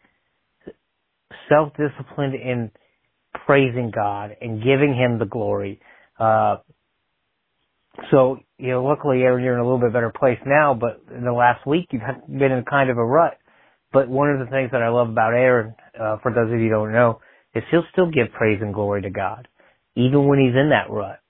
self-disciplined 1.48 2.34
in 2.34 2.70
praising 3.46 3.90
God 3.92 4.36
and 4.40 4.62
giving 4.62 4.94
Him 4.94 5.18
the 5.18 5.26
glory. 5.26 5.80
Uh, 6.20 6.58
so, 8.12 8.38
you 8.58 8.70
know, 8.70 8.84
luckily 8.84 9.22
Aaron, 9.22 9.42
you're 9.42 9.54
in 9.54 9.60
a 9.60 9.64
little 9.64 9.80
bit 9.80 9.92
better 9.92 10.12
place 10.16 10.38
now, 10.46 10.74
but 10.74 11.02
in 11.12 11.24
the 11.24 11.32
last 11.32 11.66
week 11.66 11.88
you've 11.90 12.02
been 12.28 12.52
in 12.52 12.64
kind 12.64 12.90
of 12.90 12.98
a 12.98 13.04
rut. 13.04 13.38
But 13.92 14.08
one 14.08 14.30
of 14.30 14.38
the 14.38 14.46
things 14.46 14.70
that 14.70 14.82
I 14.82 14.88
love 14.88 15.08
about 15.08 15.32
Aaron, 15.32 15.74
uh, 16.00 16.18
for 16.22 16.32
those 16.32 16.52
of 16.52 16.60
you 16.60 16.66
who 16.66 16.70
don't 16.70 16.92
know, 16.92 17.20
is 17.54 17.62
he'll 17.70 17.84
still 17.92 18.10
give 18.10 18.32
praise 18.32 18.58
and 18.60 18.74
glory 18.74 19.02
to 19.02 19.10
God, 19.10 19.48
even 19.96 20.26
when 20.26 20.38
he's 20.38 20.54
in 20.54 20.70
that 20.70 20.90
rut. 20.90 21.20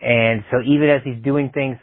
And 0.00 0.42
so 0.50 0.58
even 0.66 0.90
as 0.90 1.00
he's 1.04 1.22
doing 1.22 1.50
things, 1.54 1.78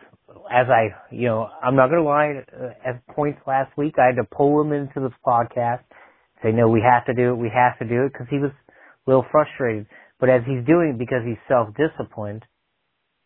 as 0.51 0.67
I, 0.69 0.89
you 1.11 1.27
know, 1.27 1.47
I'm 1.63 1.75
not 1.75 1.89
going 1.89 2.03
to 2.03 2.09
lie, 2.09 2.43
at 2.85 3.05
points 3.07 3.39
last 3.47 3.75
week, 3.77 3.95
I 3.97 4.07
had 4.07 4.15
to 4.15 4.23
pull 4.23 4.59
him 4.61 4.73
into 4.73 4.99
this 4.99 5.17
podcast, 5.25 5.81
say, 6.43 6.51
no, 6.51 6.67
we 6.67 6.81
have 6.81 7.05
to 7.05 7.13
do 7.13 7.31
it, 7.31 7.35
we 7.35 7.51
have 7.53 7.77
to 7.79 7.85
do 7.85 8.05
it, 8.05 8.13
because 8.13 8.27
he 8.29 8.39
was 8.39 8.51
a 8.51 9.09
little 9.09 9.25
frustrated. 9.31 9.85
But 10.19 10.29
as 10.29 10.41
he's 10.45 10.65
doing 10.65 10.95
it 10.95 10.97
because 10.99 11.21
he's 11.25 11.37
self-disciplined, 11.47 12.43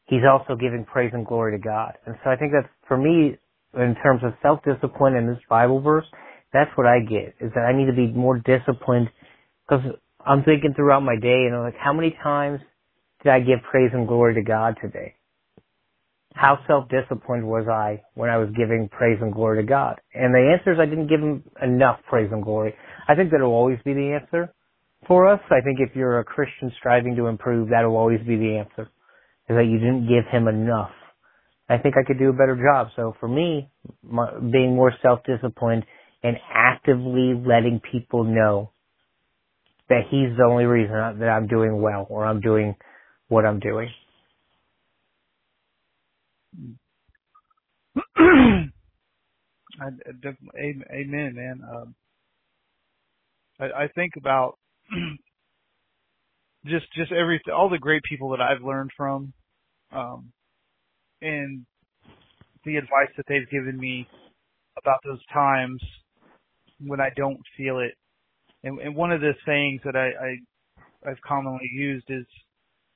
he's 0.05 0.21
also 0.29 0.55
giving 0.55 0.85
praise 0.85 1.11
and 1.13 1.25
glory 1.25 1.57
to 1.57 1.63
God. 1.63 1.93
And 2.05 2.15
so 2.23 2.29
I 2.29 2.35
think 2.35 2.51
that's, 2.51 2.71
for 2.87 2.97
me, 2.97 3.37
in 3.73 3.95
terms 4.03 4.21
of 4.23 4.33
self-discipline 4.41 5.15
in 5.15 5.25
this 5.27 5.41
Bible 5.49 5.81
verse, 5.81 6.05
that's 6.51 6.69
what 6.75 6.85
I 6.85 6.99
get, 6.99 7.33
is 7.39 7.51
that 7.55 7.65
I 7.65 7.75
need 7.75 7.87
to 7.87 7.93
be 7.93 8.07
more 8.07 8.37
disciplined, 8.37 9.09
because 9.67 9.83
I'm 10.23 10.43
thinking 10.43 10.73
throughout 10.75 11.01
my 11.01 11.15
day, 11.15 11.45
and 11.47 11.55
I'm 11.55 11.63
like, 11.63 11.77
how 11.77 11.93
many 11.93 12.15
times 12.21 12.59
did 13.23 13.31
I 13.31 13.39
give 13.39 13.59
praise 13.69 13.91
and 13.93 14.07
glory 14.07 14.35
to 14.35 14.41
God 14.41 14.77
today? 14.81 15.15
How 16.35 16.59
self-disciplined 16.67 17.45
was 17.45 17.67
I 17.67 18.01
when 18.15 18.29
I 18.29 18.37
was 18.37 18.49
giving 18.57 18.89
praise 18.91 19.19
and 19.21 19.31
glory 19.31 19.61
to 19.61 19.67
God? 19.67 20.01
And 20.13 20.33
the 20.33 20.55
answer 20.57 20.73
is 20.73 20.79
I 20.79 20.85
didn't 20.85 21.07
give 21.07 21.19
him 21.19 21.43
enough 21.61 21.99
praise 22.09 22.29
and 22.31 22.43
glory. 22.43 22.73
I 23.07 23.15
think 23.15 23.31
that'll 23.31 23.51
always 23.51 23.77
be 23.85 23.93
the 23.93 24.19
answer 24.19 24.53
for 25.07 25.27
us. 25.27 25.39
I 25.51 25.61
think 25.61 25.79
if 25.79 25.95
you're 25.95 26.19
a 26.19 26.23
Christian 26.23 26.71
striving 26.79 27.15
to 27.17 27.27
improve, 27.27 27.69
that'll 27.69 27.95
always 27.95 28.19
be 28.19 28.35
the 28.35 28.57
answer 28.57 28.89
is 29.49 29.57
that 29.57 29.65
you 29.65 29.77
didn't 29.77 30.07
give 30.07 30.25
him 30.31 30.47
enough. 30.47 30.91
I 31.69 31.77
think 31.77 31.95
I 31.97 32.05
could 32.05 32.19
do 32.19 32.29
a 32.29 32.33
better 32.33 32.55
job. 32.55 32.87
So 32.95 33.15
for 33.19 33.27
me, 33.27 33.69
my, 34.01 34.31
being 34.39 34.75
more 34.75 34.93
self-disciplined 35.01 35.85
and 36.23 36.37
actively 36.53 37.33
letting 37.35 37.81
people 37.91 38.23
know 38.23 38.71
that 39.89 40.03
he's 40.09 40.35
the 40.37 40.43
only 40.43 40.65
reason 40.65 40.95
that 41.19 41.29
I'm 41.29 41.47
doing 41.47 41.81
well 41.81 42.07
or 42.09 42.25
I'm 42.25 42.39
doing 42.39 42.75
what 43.33 43.45
I'm 43.45 43.59
doing. 43.59 43.89
I, 48.17 49.87
amen, 50.59 51.33
man. 51.35 51.61
Um, 51.69 51.95
I, 53.59 53.83
I 53.83 53.87
think 53.95 54.13
about 54.17 54.57
just 56.65 56.85
just 56.95 57.11
every 57.11 57.41
all 57.53 57.69
the 57.69 57.79
great 57.79 58.03
people 58.03 58.29
that 58.29 58.41
I've 58.41 58.63
learned 58.63 58.91
from, 58.95 59.33
um, 59.91 60.31
and 61.21 61.65
the 62.65 62.77
advice 62.77 63.09
that 63.17 63.25
they've 63.27 63.49
given 63.49 63.79
me 63.79 64.07
about 64.77 64.99
those 65.05 65.21
times 65.33 65.81
when 66.79 67.01
I 67.01 67.09
don't 67.15 67.39
feel 67.57 67.79
it. 67.79 67.95
And, 68.63 68.79
and 68.79 68.95
one 68.95 69.11
of 69.11 69.21
the 69.21 69.33
sayings 69.45 69.81
that 69.85 69.95
I, 69.95 70.07
I 70.07 71.11
I've 71.11 71.21
commonly 71.27 71.69
used 71.73 72.05
is 72.09 72.25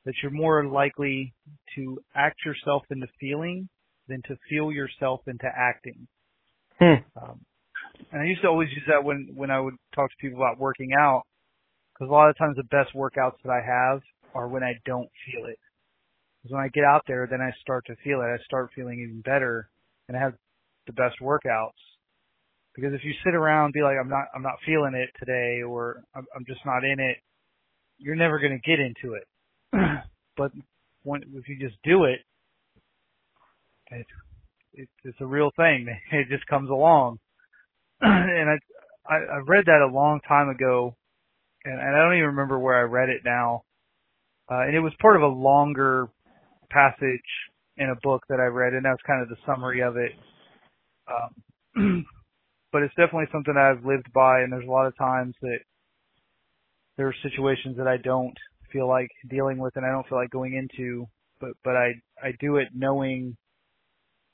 that 0.07 0.13
you're 0.23 0.31
more 0.31 0.65
likely 0.65 1.33
to 1.75 1.99
act 2.15 2.37
yourself 2.45 2.83
into 2.89 3.07
feeling 3.19 3.67
than 4.07 4.21
to 4.23 4.37
feel 4.49 4.71
yourself 4.71 5.19
into 5.27 5.45
acting. 5.45 6.07
Hmm. 6.79 7.03
Um, 7.21 7.41
and 8.13 8.21
I 8.21 8.25
used 8.25 8.41
to 8.43 8.47
always 8.47 8.69
use 8.69 8.85
that 8.87 9.03
when 9.03 9.33
when 9.35 9.51
I 9.51 9.59
would 9.59 9.73
talk 9.93 10.09
to 10.09 10.15
people 10.21 10.37
about 10.37 10.59
working 10.59 10.91
out 10.97 11.23
because 11.93 12.09
a 12.09 12.13
lot 12.13 12.29
of 12.29 12.37
times 12.37 12.55
the 12.55 12.63
best 12.63 12.95
workouts 12.95 13.35
that 13.43 13.51
I 13.51 13.59
have 13.59 14.01
are 14.33 14.47
when 14.47 14.63
I 14.63 14.75
don't 14.85 15.09
feel 15.25 15.45
it. 15.45 15.59
Because 16.41 16.53
when 16.53 16.63
I 16.63 16.69
get 16.69 16.85
out 16.85 17.01
there, 17.05 17.27
then 17.29 17.41
I 17.41 17.51
start 17.59 17.85
to 17.87 17.95
feel 18.01 18.21
it. 18.21 18.25
I 18.25 18.37
start 18.45 18.69
feeling 18.73 19.01
even 19.01 19.19
better, 19.21 19.69
and 20.07 20.15
I 20.15 20.21
have 20.21 20.35
the 20.85 20.93
best 20.93 21.15
workouts. 21.21 21.81
Because 22.75 22.93
if 22.93 23.03
you 23.03 23.11
sit 23.25 23.35
around 23.35 23.65
and 23.65 23.73
be 23.73 23.81
like, 23.81 23.97
I'm 23.99 24.09
not, 24.09 24.25
I'm 24.33 24.43
not 24.43 24.61
feeling 24.65 24.93
it 24.93 25.09
today, 25.19 25.63
or 25.63 26.03
I'm, 26.15 26.25
I'm 26.33 26.45
just 26.45 26.61
not 26.65 26.85
in 26.85 26.99
it, 26.99 27.17
you're 27.97 28.15
never 28.15 28.39
going 28.39 28.53
to 28.53 28.69
get 28.69 28.79
into 28.79 29.15
it. 29.15 29.27
but 30.38 30.51
when, 31.03 31.21
if 31.33 31.47
you 31.47 31.57
just 31.59 31.77
do 31.83 32.05
it, 32.05 32.19
it, 33.91 34.05
it, 34.74 34.89
it's 35.03 35.21
a 35.21 35.25
real 35.25 35.51
thing. 35.55 35.88
It 36.12 36.27
just 36.29 36.47
comes 36.47 36.69
along. 36.69 37.19
and 38.01 38.50
I, 38.50 38.57
I, 39.07 39.15
I 39.15 39.38
read 39.45 39.65
that 39.65 39.88
a 39.88 39.93
long 39.93 40.19
time 40.27 40.50
ago 40.50 40.95
and, 41.67 41.79
and 41.79 41.95
I 41.95 42.00
don't 42.03 42.15
even 42.15 42.27
remember 42.27 42.57
where 42.59 42.77
I 42.77 42.83
read 42.83 43.09
it 43.09 43.21
now. 43.25 43.63
Uh, 44.50 44.62
and 44.62 44.75
it 44.75 44.79
was 44.79 44.93
part 45.01 45.17
of 45.17 45.24
a 45.24 45.27
longer 45.27 46.07
passage 46.69 47.21
in 47.75 47.89
a 47.89 48.00
book 48.01 48.24
that 48.29 48.39
I 48.39 48.45
read, 48.45 48.74
and 48.74 48.86
that's 48.86 49.01
kind 49.05 49.21
of 49.21 49.29
the 49.29 49.36
summary 49.45 49.81
of 49.81 49.97
it. 49.97 50.12
Um, 51.07 52.05
but 52.71 52.83
it's 52.83 52.95
definitely 52.95 53.27
something 53.31 53.55
I've 53.57 53.86
lived 53.86 54.12
by, 54.13 54.41
and 54.41 54.51
there's 54.51 54.67
a 54.67 54.71
lot 54.71 54.88
of 54.88 54.97
times 54.97 55.36
that 55.41 55.59
there 56.97 57.07
are 57.07 57.15
situations 57.21 57.77
that 57.77 57.88
I 57.88 57.97
don't 57.97 58.38
feel 58.71 58.88
like 58.88 59.09
dealing 59.29 59.57
with, 59.57 59.75
and 59.75 59.86
I 59.86 59.89
don't 59.89 60.07
feel 60.07 60.17
like 60.17 60.29
going 60.29 60.55
into, 60.55 61.07
but 61.39 61.51
but 61.63 61.75
I 61.75 61.93
I 62.21 62.31
do 62.39 62.57
it 62.57 62.69
knowing 62.74 63.38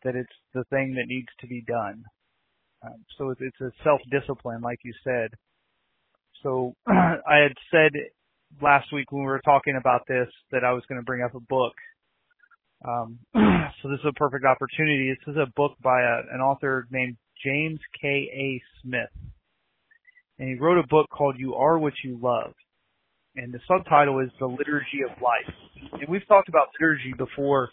that 0.03 0.15
it's 0.15 0.33
the 0.53 0.63
thing 0.65 0.95
that 0.95 1.07
needs 1.07 1.29
to 1.39 1.47
be 1.47 1.61
done. 1.61 2.03
Um, 2.85 3.05
so 3.17 3.29
it's, 3.29 3.41
it's 3.41 3.61
a 3.61 3.71
self 3.83 4.01
discipline, 4.11 4.61
like 4.61 4.79
you 4.83 4.93
said. 5.03 5.31
So 6.41 6.73
I 6.87 7.37
had 7.37 7.53
said 7.71 7.91
last 8.61 8.91
week 8.93 9.11
when 9.11 9.21
we 9.21 9.27
were 9.27 9.41
talking 9.43 9.77
about 9.79 10.01
this 10.07 10.27
that 10.51 10.63
I 10.63 10.73
was 10.73 10.83
going 10.87 10.99
to 10.99 11.05
bring 11.05 11.23
up 11.23 11.35
a 11.35 11.39
book. 11.39 11.73
Um, 12.85 13.19
so 13.33 13.89
this 13.89 13.99
is 13.99 14.05
a 14.09 14.13
perfect 14.13 14.45
opportunity. 14.45 15.15
This 15.25 15.33
is 15.33 15.39
a 15.39 15.51
book 15.55 15.73
by 15.81 16.01
a, 16.01 16.35
an 16.35 16.41
author 16.41 16.87
named 16.91 17.15
James 17.43 17.79
K. 18.01 18.07
A. 18.33 18.61
Smith. 18.81 19.09
And 20.39 20.49
he 20.49 20.55
wrote 20.55 20.77
a 20.77 20.87
book 20.87 21.07
called 21.09 21.35
You 21.37 21.55
Are 21.55 21.77
What 21.77 21.93
You 22.03 22.19
Love. 22.21 22.53
And 23.35 23.53
the 23.53 23.59
subtitle 23.67 24.19
is 24.19 24.29
The 24.39 24.45
Liturgy 24.45 25.01
of 25.09 25.21
Life. 25.21 25.55
And 25.93 26.07
we've 26.07 26.27
talked 26.27 26.49
about 26.49 26.67
liturgy 26.79 27.13
before. 27.17 27.69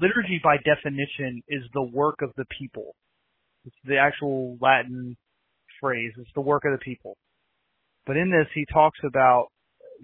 Liturgy 0.00 0.40
by 0.42 0.56
definition 0.58 1.42
is 1.48 1.62
the 1.72 1.82
work 1.82 2.20
of 2.22 2.30
the 2.36 2.44
people. 2.58 2.94
It's 3.64 3.76
the 3.84 3.96
actual 3.96 4.58
Latin 4.60 5.16
phrase. 5.80 6.12
It's 6.18 6.30
the 6.34 6.42
work 6.42 6.64
of 6.64 6.72
the 6.72 6.84
people. 6.84 7.16
But 8.06 8.16
in 8.16 8.30
this, 8.30 8.48
he 8.54 8.66
talks 8.72 8.98
about 9.04 9.48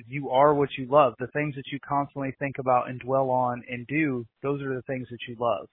you 0.06 0.30
are 0.30 0.54
what 0.54 0.68
you 0.78 0.86
love. 0.90 1.14
The 1.18 1.28
things 1.28 1.54
that 1.54 1.64
you 1.72 1.78
constantly 1.86 2.34
think 2.38 2.56
about 2.58 2.88
and 2.88 3.00
dwell 3.00 3.30
on 3.30 3.62
and 3.68 3.86
do, 3.86 4.24
those 4.42 4.62
are 4.62 4.74
the 4.74 4.82
things 4.82 5.08
that 5.10 5.18
you 5.28 5.36
love. 5.38 5.68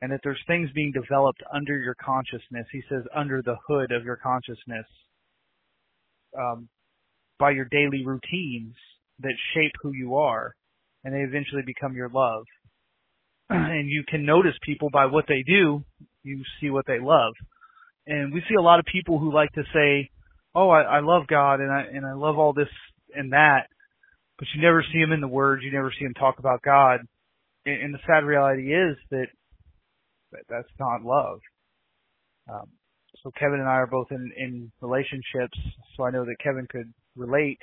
And 0.00 0.10
that 0.10 0.20
there's 0.24 0.42
things 0.46 0.70
being 0.74 0.92
developed 0.92 1.42
under 1.54 1.78
your 1.78 1.94
consciousness. 1.94 2.66
He 2.72 2.82
says 2.88 3.04
under 3.14 3.42
the 3.42 3.56
hood 3.68 3.92
of 3.92 4.04
your 4.04 4.16
consciousness 4.16 4.86
um, 6.36 6.68
by 7.42 7.50
your 7.50 7.64
daily 7.64 8.06
routines 8.06 8.76
that 9.18 9.34
shape 9.52 9.72
who 9.82 9.90
you 9.92 10.14
are, 10.14 10.54
and 11.02 11.12
they 11.12 11.22
eventually 11.22 11.62
become 11.66 11.96
your 11.96 12.08
love. 12.08 12.44
and 13.50 13.88
you 13.90 14.04
can 14.06 14.24
notice 14.24 14.54
people 14.64 14.90
by 14.92 15.06
what 15.06 15.24
they 15.26 15.42
do. 15.44 15.82
You 16.22 16.44
see 16.60 16.70
what 16.70 16.86
they 16.86 17.00
love. 17.00 17.34
And 18.06 18.32
we 18.32 18.44
see 18.48 18.54
a 18.54 18.62
lot 18.62 18.78
of 18.78 18.84
people 18.84 19.18
who 19.18 19.34
like 19.34 19.50
to 19.54 19.64
say, 19.74 20.08
oh, 20.54 20.70
I, 20.70 20.82
I 20.82 21.00
love 21.00 21.26
God 21.26 21.54
and 21.54 21.72
I 21.72 21.82
and 21.92 22.06
I 22.06 22.12
love 22.12 22.38
all 22.38 22.52
this 22.52 22.68
and 23.12 23.32
that, 23.32 23.66
but 24.38 24.46
you 24.54 24.62
never 24.62 24.84
see 24.92 25.00
them 25.00 25.10
in 25.10 25.20
the 25.20 25.26
words. 25.26 25.64
You 25.64 25.72
never 25.72 25.92
see 25.98 26.04
them 26.04 26.14
talk 26.14 26.38
about 26.38 26.62
God. 26.62 27.00
And, 27.66 27.82
and 27.82 27.94
the 27.94 27.98
sad 28.06 28.24
reality 28.24 28.72
is 28.72 28.96
that, 29.10 29.26
that 30.30 30.42
that's 30.48 30.72
not 30.78 31.02
love. 31.02 31.40
Um, 32.48 32.68
so 33.24 33.32
Kevin 33.36 33.58
and 33.58 33.68
I 33.68 33.82
are 33.82 33.88
both 33.88 34.12
in 34.12 34.30
in 34.36 34.72
relationships, 34.80 35.58
so 35.96 36.04
I 36.04 36.10
know 36.10 36.24
that 36.24 36.36
Kevin 36.40 36.68
could 36.70 36.92
relate. 37.16 37.60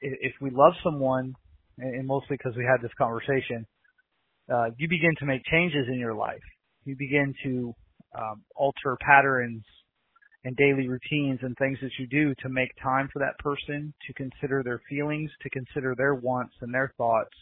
If 0.00 0.34
we 0.40 0.50
love 0.50 0.74
someone, 0.84 1.34
and 1.78 2.06
mostly 2.06 2.36
because 2.38 2.56
we 2.56 2.64
had 2.64 2.82
this 2.82 2.92
conversation, 2.98 3.66
uh, 4.52 4.66
you 4.78 4.88
begin 4.88 5.14
to 5.20 5.26
make 5.26 5.42
changes 5.50 5.86
in 5.88 5.98
your 5.98 6.14
life. 6.14 6.42
You 6.84 6.96
begin 6.98 7.34
to 7.44 7.74
um, 8.18 8.42
alter 8.56 8.98
patterns 9.00 9.64
and 10.44 10.56
daily 10.56 10.88
routines 10.88 11.40
and 11.42 11.56
things 11.58 11.78
that 11.82 11.92
you 11.98 12.06
do 12.08 12.34
to 12.42 12.48
make 12.50 12.70
time 12.82 13.08
for 13.12 13.20
that 13.20 13.38
person, 13.40 13.94
to 14.06 14.14
consider 14.14 14.62
their 14.64 14.80
feelings, 14.88 15.30
to 15.42 15.50
consider 15.50 15.94
their 15.96 16.14
wants 16.14 16.54
and 16.62 16.74
their 16.74 16.92
thoughts. 16.98 17.36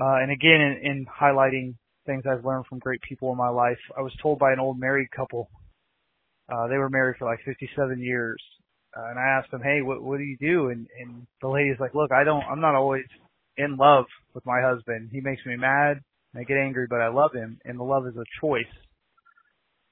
Uh, 0.00 0.16
and 0.22 0.32
again, 0.32 0.60
in, 0.60 0.90
in 0.90 1.06
highlighting 1.06 1.74
things 2.06 2.24
I've 2.30 2.44
learned 2.44 2.66
from 2.68 2.80
great 2.80 3.00
people 3.02 3.32
in 3.32 3.38
my 3.38 3.50
life, 3.50 3.78
I 3.98 4.02
was 4.02 4.14
told 4.22 4.38
by 4.38 4.52
an 4.52 4.60
old 4.60 4.78
married 4.80 5.08
couple 5.16 5.48
Uh, 6.52 6.68
they 6.68 6.76
were 6.78 6.90
married 6.90 7.16
for 7.18 7.26
like 7.26 7.40
57 7.44 8.00
years. 8.00 8.42
Uh, 8.96 9.10
and 9.10 9.18
I 9.18 9.38
asked 9.38 9.50
them, 9.50 9.62
hey, 9.62 9.82
what, 9.82 10.02
what 10.02 10.18
do 10.18 10.24
you 10.24 10.36
do? 10.40 10.68
And, 10.70 10.86
and 11.00 11.26
the 11.40 11.48
lady's 11.48 11.78
like, 11.78 11.94
look, 11.94 12.10
I 12.12 12.24
don't, 12.24 12.42
I'm 12.42 12.60
not 12.60 12.74
always 12.74 13.04
in 13.56 13.76
love 13.76 14.06
with 14.34 14.44
my 14.44 14.60
husband. 14.62 15.10
He 15.12 15.20
makes 15.20 15.44
me 15.46 15.56
mad. 15.56 16.00
I 16.34 16.44
get 16.44 16.56
angry, 16.56 16.86
but 16.88 17.00
I 17.00 17.08
love 17.08 17.32
him. 17.32 17.58
And 17.64 17.78
the 17.78 17.84
love 17.84 18.06
is 18.06 18.16
a 18.16 18.24
choice. 18.40 18.64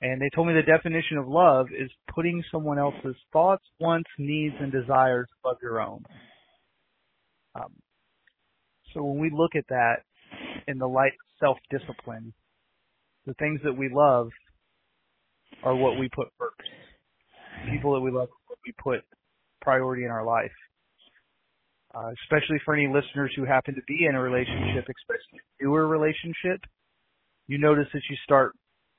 And 0.01 0.21
they 0.21 0.31
told 0.35 0.47
me 0.47 0.55
the 0.55 0.63
definition 0.63 1.19
of 1.19 1.27
love 1.27 1.67
is 1.77 1.91
putting 2.15 2.43
someone 2.53 2.79
else's 2.79 3.17
thoughts, 3.33 3.65
wants, 3.81 4.09
needs, 4.19 4.55
and 4.61 4.71
desires 4.71 5.29
above 5.43 5.57
your 5.61 5.81
own. 5.81 6.05
Um, 7.57 7.73
so 8.95 9.03
when 9.03 9.19
we 9.21 9.31
look 9.35 9.57
at 9.57 9.67
that 9.69 9.97
in 10.69 10.79
the 10.79 10.87
light 10.87 11.13
of 11.13 11.39
self-discipline, 11.41 12.33
the 13.27 13.35
things 13.35 13.61
that 13.65 13.77
we 13.77 13.89
love 13.93 14.29
are 15.65 15.75
what 15.75 15.99
we 15.99 16.09
put 16.15 16.29
first. 16.39 16.55
People 17.73 17.95
that 17.95 18.01
we 18.01 18.13
love, 18.13 18.29
we 18.67 18.73
put 18.83 19.01
priority 19.61 20.05
in 20.05 20.11
our 20.11 20.25
life. 20.25 20.53
Uh, 21.95 22.11
especially 22.23 22.61
for 22.65 22.75
any 22.75 22.87
listeners 22.87 23.33
who 23.35 23.45
happen 23.45 23.75
to 23.75 23.83
be 23.89 24.07
in 24.09 24.15
a 24.15 24.21
relationship, 24.21 24.85
especially 24.85 25.41
a 25.41 25.65
newer 25.65 25.87
relationship, 25.87 26.61
you 27.47 27.59
notice 27.59 27.87
that 27.93 28.03
you 28.11 28.17
start 28.25 28.53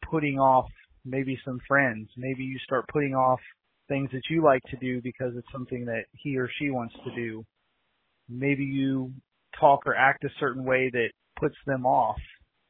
putting 0.10 0.40
off 0.40 0.66
maybe 1.06 1.40
some 1.46 1.60
friends. 1.68 2.10
Maybe 2.18 2.44
you 2.44 2.58
start 2.66 2.86
putting 2.92 3.14
off 3.14 3.40
things 3.88 4.10
that 4.12 4.24
you 4.30 4.44
like 4.44 4.64
to 4.72 4.78
do 4.78 5.02
because 5.02 5.34
it's 5.36 5.48
something 5.52 5.86
that 5.86 6.06
he 6.14 6.38
or 6.38 6.50
she 6.60 6.72
wants 6.72 6.96
to 7.06 7.16
do. 7.16 7.46
Maybe 8.28 8.64
you 8.64 9.12
talk 9.60 9.86
or 9.86 9.96
act 9.96 10.24
a 10.24 10.30
certain 10.40 10.64
way 10.64 10.90
that 10.92 11.10
puts 11.40 11.56
them 11.66 11.86
off. 11.86 12.20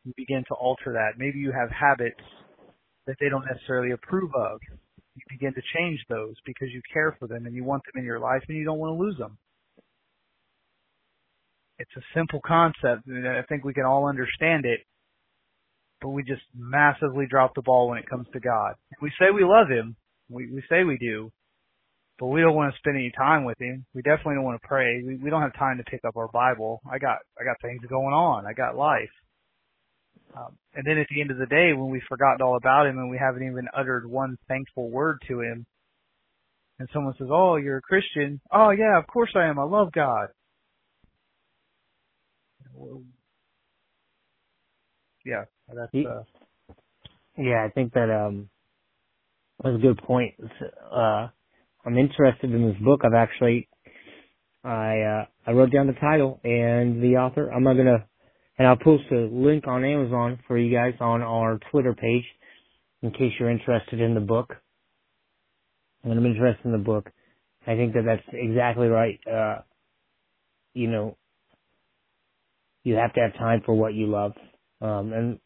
You 0.06 0.14
begin 0.16 0.44
to 0.48 0.54
alter 0.54 0.94
that. 0.94 1.18
Maybe 1.18 1.40
you 1.40 1.52
have 1.52 1.70
habits 1.72 2.22
that 3.06 3.16
they 3.20 3.30
don't 3.30 3.46
necessarily 3.46 3.92
approve 3.92 4.34
of. 4.36 4.60
You 5.20 5.38
begin 5.38 5.54
to 5.54 5.62
change 5.76 6.00
those 6.10 6.36
because 6.46 6.70
you 6.72 6.82
care 6.92 7.16
for 7.20 7.28
them 7.28 7.46
and 7.46 7.56
you 7.56 7.64
want 7.64 7.84
them 7.86 8.00
in 8.00 8.06
your 8.06 8.20
life 8.20 8.44
and 8.48 8.58
you 8.58 8.66
don't 8.66 8.80
want 8.80 8.98
to 8.98 9.04
lose 9.04 9.18
them. 9.18 9.38
It's 11.78 11.92
a 11.98 12.02
simple 12.16 12.42
concept 12.46 13.08
and 13.08 13.28
I 13.28 13.42
think 13.44 13.64
we 13.64 13.74
can 13.74 13.86
all 13.86 14.08
understand 14.08 14.66
it 14.66 14.82
but 16.02 16.10
we 16.10 16.24
just 16.24 16.42
massively 16.56 17.26
drop 17.30 17.56
the 17.56 17.62
ball 17.62 17.90
when 17.90 17.98
it 17.98 18.10
comes 18.10 18.28
to 18.34 18.40
God. 18.40 18.76
We 19.02 19.12
say 19.20 19.32
we 19.34 19.44
love 19.44 19.68
Him. 19.70 19.96
We, 20.30 20.52
we 20.52 20.64
say 20.70 20.84
we 20.84 20.98
do, 20.98 21.32
but 22.20 22.28
we 22.28 22.42
don't 22.42 22.56
want 22.56 22.74
to 22.74 22.78
spend 22.80 22.96
any 22.98 23.12
time 23.18 23.46
with 23.46 23.60
Him. 23.60 23.86
We 23.94 24.02
definitely 24.02 24.36
don't 24.36 24.44
want 24.44 24.62
to 24.62 24.68
pray. 24.68 25.02
We, 25.06 25.18
we 25.18 25.30
don't 25.30 25.42
have 25.42 25.58
time 25.58 25.78
to 25.78 25.84
pick 25.84 26.02
up 26.08 26.18
our 26.18 26.30
Bible. 26.30 26.82
I 26.90 27.00
got, 27.00 27.18
I 27.40 27.44
got 27.44 27.58
things 27.62 27.82
going 27.90 28.14
on. 28.14 28.46
I 28.46 28.54
got 28.54 28.76
life. 28.76 29.10
Um, 30.36 30.58
and 30.76 30.86
then 30.86 30.98
at 30.98 31.08
the 31.10 31.22
end 31.22 31.32
of 31.32 31.38
the 31.38 31.48
day, 31.48 31.74
when 31.74 31.90
we've 31.90 32.02
forgotten 32.08 32.42
all 32.42 32.56
about 32.56 32.86
Him 32.86 32.98
and 32.98 33.10
we 33.10 33.18
haven't 33.18 33.44
even 33.44 33.68
uttered 33.76 34.10
one 34.10 34.38
thankful 34.48 34.90
word 34.90 35.20
to 35.28 35.42
Him, 35.42 35.66
and 36.78 36.88
someone 36.94 37.14
says, 37.18 37.28
"Oh, 37.32 37.56
you're 37.56 37.78
a 37.78 37.82
Christian." 37.82 38.40
Oh, 38.52 38.70
yeah, 38.70 38.98
of 38.98 39.08
course 39.08 39.32
I 39.36 39.46
am. 39.46 39.60
I 39.60 39.64
love 39.64 39.92
God. 39.92 40.30
Yeah, 45.26 45.46
that's 45.68 45.94
uh, 45.94 46.24
yeah. 47.38 47.66
I 47.66 47.70
think 47.70 47.94
that 47.94 48.10
um 48.10 48.50
was 49.64 49.76
a 49.76 49.82
good 49.82 49.98
point. 50.04 50.36
Uh, 50.92 51.28
I'm 51.86 51.98
interested 51.98 52.52
in 52.52 52.68
this 52.68 52.82
book. 52.82 53.02
I've 53.04 53.14
actually 53.14 53.68
I 54.64 55.00
uh, 55.00 55.26
I 55.48 55.52
wrote 55.52 55.72
down 55.72 55.88
the 55.88 55.94
title 55.94 56.40
and 56.44 57.02
the 57.02 57.18
author. 57.18 57.52
I'm 57.52 57.64
not 57.64 57.76
gonna 57.76 58.06
and 58.60 58.68
I'll 58.68 58.76
post 58.76 59.06
a 59.12 59.30
link 59.32 59.66
on 59.68 59.86
Amazon 59.86 60.38
for 60.46 60.58
you 60.58 60.76
guys 60.76 60.94
on 61.00 61.22
our 61.22 61.60
Twitter 61.72 61.94
page 61.94 62.26
in 63.02 63.12
case 63.12 63.32
you're 63.40 63.50
interested 63.50 64.02
in 64.02 64.14
the 64.14 64.20
book. 64.20 64.54
And 66.04 66.14
I'm 66.14 66.26
interested 66.26 66.66
in 66.66 66.74
the 66.74 66.78
book. 66.78 67.10
I 67.66 67.76
think 67.76 67.94
that 67.94 68.04
that's 68.06 68.24
exactly 68.34 68.88
right. 68.88 69.20
Uh, 69.26 69.62
you 70.74 70.90
know, 70.90 71.18
you 72.84 72.96
have 72.96 73.14
to 73.14 73.22
have 73.22 73.34
time 73.34 73.62
for 73.66 73.74
what 73.74 73.94
you 73.94 74.08
love. 74.08 74.34
Um, 74.82 75.14
and 75.14 75.40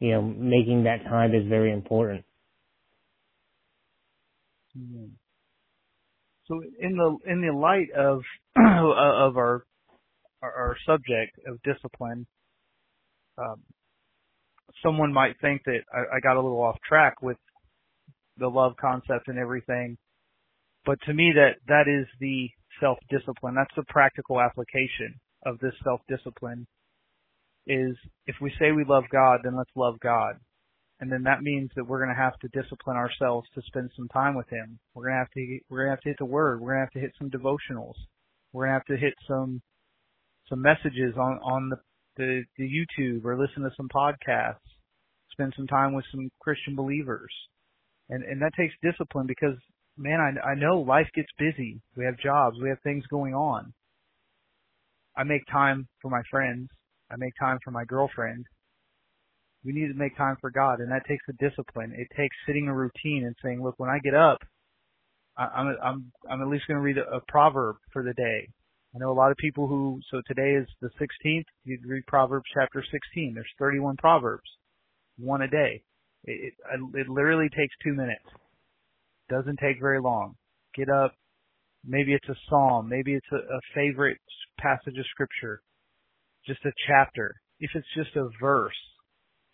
you 0.00 0.12
know, 0.12 0.22
making 0.22 0.84
that 0.84 1.04
time 1.04 1.34
is 1.34 1.46
very 1.46 1.72
important. 1.72 2.24
So 6.46 6.62
in 6.80 6.96
the 6.96 7.16
in 7.30 7.40
the 7.42 7.52
light 7.52 7.90
of 7.98 8.22
of 8.56 9.36
our 9.36 9.66
our 10.42 10.76
subject 10.86 11.38
of 11.46 11.60
discipline, 11.62 12.26
um, 13.38 13.62
someone 14.82 15.12
might 15.12 15.40
think 15.40 15.62
that 15.64 15.80
I, 15.92 16.16
I 16.16 16.20
got 16.20 16.36
a 16.36 16.40
little 16.40 16.60
off 16.60 16.78
track 16.86 17.22
with 17.22 17.36
the 18.36 18.48
love 18.48 18.74
concept 18.80 19.28
and 19.28 19.38
everything, 19.38 19.96
but 20.84 20.98
to 21.06 21.14
me 21.14 21.32
that 21.34 21.56
that 21.66 21.88
is 21.88 22.06
the 22.20 22.48
self 22.80 22.98
discipline. 23.10 23.54
That's 23.54 23.74
the 23.76 23.84
practical 23.88 24.40
application 24.40 25.18
of 25.44 25.58
this 25.58 25.74
self 25.84 26.00
discipline 26.08 26.66
is 27.66 27.96
if 28.26 28.36
we 28.40 28.52
say 28.58 28.72
we 28.72 28.84
love 28.84 29.04
God, 29.12 29.40
then 29.44 29.56
let's 29.56 29.70
love 29.76 30.00
God. 30.00 30.34
And 31.00 31.12
then 31.12 31.22
that 31.24 31.42
means 31.42 31.70
that 31.76 31.84
we're 31.84 32.02
going 32.02 32.14
to 32.14 32.20
have 32.20 32.38
to 32.40 32.48
discipline 32.48 32.96
ourselves 32.96 33.46
to 33.54 33.62
spend 33.66 33.90
some 33.96 34.08
time 34.08 34.34
with 34.34 34.48
Him. 34.48 34.78
We're 34.94 35.04
going 35.04 35.14
to 35.14 35.18
have 35.18 35.30
to 35.30 35.58
we're 35.68 35.84
going 35.84 35.88
to 35.88 35.96
have 35.96 36.00
to 36.00 36.08
hit 36.08 36.18
the 36.18 36.24
Word. 36.24 36.60
We're 36.60 36.74
going 36.74 36.80
to 36.80 36.86
have 36.86 36.92
to 36.92 37.00
hit 37.00 37.12
some 37.18 37.30
devotionals. 37.30 37.94
We're 38.52 38.66
going 38.66 38.74
to 38.74 38.78
have 38.78 38.98
to 38.98 39.04
hit 39.04 39.14
some 39.28 39.60
some 40.48 40.62
messages 40.62 41.14
on 41.16 41.38
on 41.42 41.70
the 41.70 41.76
the, 42.16 42.42
the 42.56 42.64
YouTube 42.64 43.24
or 43.24 43.38
listen 43.38 43.62
to 43.62 43.70
some 43.76 43.88
podcasts. 43.88 44.56
Spend 45.32 45.52
some 45.56 45.68
time 45.68 45.94
with 45.94 46.04
some 46.10 46.30
Christian 46.40 46.74
believers, 46.74 47.32
and 48.08 48.24
and 48.24 48.42
that 48.42 48.52
takes 48.56 48.74
discipline 48.82 49.26
because 49.26 49.56
man, 49.96 50.20
I 50.20 50.50
I 50.50 50.54
know 50.54 50.80
life 50.80 51.08
gets 51.14 51.28
busy. 51.38 51.80
We 51.96 52.04
have 52.04 52.18
jobs. 52.18 52.56
We 52.60 52.68
have 52.68 52.80
things 52.82 53.04
going 53.06 53.34
on. 53.34 53.72
I 55.16 55.24
make 55.24 55.42
time 55.50 55.88
for 56.00 56.10
my 56.10 56.22
friends. 56.30 56.68
I 57.10 57.16
make 57.16 57.34
time 57.38 57.58
for 57.64 57.70
my 57.70 57.84
girlfriend. 57.84 58.46
We 59.64 59.72
need 59.72 59.88
to 59.88 59.94
make 59.94 60.16
time 60.16 60.36
for 60.40 60.50
God, 60.50 60.80
and 60.80 60.90
that 60.92 61.06
takes 61.08 61.24
a 61.28 61.32
discipline. 61.32 61.92
It 61.96 62.08
takes 62.16 62.36
sitting 62.46 62.68
a 62.68 62.74
routine 62.74 63.24
and 63.26 63.34
saying, 63.42 63.62
"Look, 63.62 63.74
when 63.78 63.90
I 63.90 63.98
get 63.98 64.14
up, 64.14 64.38
I'm 65.36 65.76
I'm 65.82 66.12
I'm 66.30 66.42
at 66.42 66.48
least 66.48 66.66
going 66.68 66.78
to 66.78 66.82
read 66.82 66.98
a, 66.98 67.16
a 67.16 67.20
proverb 67.28 67.76
for 67.92 68.02
the 68.02 68.14
day." 68.14 68.48
I 68.98 69.04
know 69.04 69.12
a 69.12 69.14
lot 69.14 69.30
of 69.30 69.36
people 69.36 69.68
who. 69.68 70.00
So 70.10 70.20
today 70.26 70.54
is 70.60 70.66
the 70.80 70.90
16th. 71.00 71.44
You 71.64 71.78
read 71.86 72.02
Proverbs 72.08 72.46
chapter 72.52 72.82
16. 72.82 73.32
There's 73.34 73.46
31 73.58 73.96
proverbs, 73.96 74.50
one 75.18 75.42
a 75.42 75.48
day. 75.48 75.82
It 76.24 76.54
it, 76.72 76.80
it 76.94 77.08
literally 77.08 77.48
takes 77.48 77.74
two 77.84 77.94
minutes. 77.94 78.24
Doesn't 79.30 79.58
take 79.58 79.80
very 79.80 80.00
long. 80.00 80.34
Get 80.74 80.88
up. 80.90 81.12
Maybe 81.84 82.12
it's 82.12 82.28
a 82.28 82.34
psalm. 82.50 82.88
Maybe 82.88 83.14
it's 83.14 83.26
a, 83.30 83.36
a 83.36 83.60
favorite 83.74 84.18
passage 84.58 84.98
of 84.98 85.06
scripture 85.12 85.60
just 86.48 86.64
a 86.64 86.72
chapter, 86.88 87.34
if 87.60 87.70
it's 87.74 87.86
just 87.94 88.16
a 88.16 88.28
verse, 88.40 88.72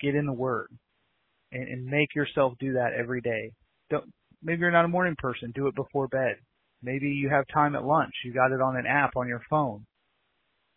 get 0.00 0.14
in 0.14 0.26
the 0.26 0.32
Word 0.32 0.68
and, 1.52 1.68
and 1.68 1.84
make 1.84 2.14
yourself 2.14 2.54
do 2.60 2.74
that 2.74 2.92
every 2.98 3.20
day. 3.20 3.50
Don't, 3.90 4.04
maybe 4.42 4.60
you're 4.60 4.70
not 4.70 4.84
a 4.84 4.88
morning 4.88 5.16
person, 5.18 5.52
do 5.54 5.66
it 5.66 5.74
before 5.74 6.08
bed. 6.08 6.36
Maybe 6.84 7.08
you 7.08 7.30
have 7.30 7.46
time 7.52 7.74
at 7.74 7.84
lunch, 7.84 8.12
you 8.24 8.34
got 8.34 8.52
it 8.52 8.60
on 8.60 8.76
an 8.76 8.84
app 8.86 9.16
on 9.16 9.26
your 9.26 9.40
phone. 9.48 9.86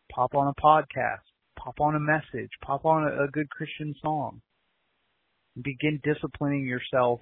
Pop 0.09 0.33
on 0.35 0.47
a 0.47 0.61
podcast, 0.61 1.25
pop 1.59 1.81
on 1.81 1.95
a 1.95 1.99
message, 1.99 2.49
pop 2.63 2.85
on 2.85 3.03
a, 3.03 3.25
a 3.25 3.27
good 3.27 3.49
Christian 3.49 3.93
song. 4.01 4.41
Begin 5.61 5.99
disciplining 6.03 6.65
yourself 6.65 7.19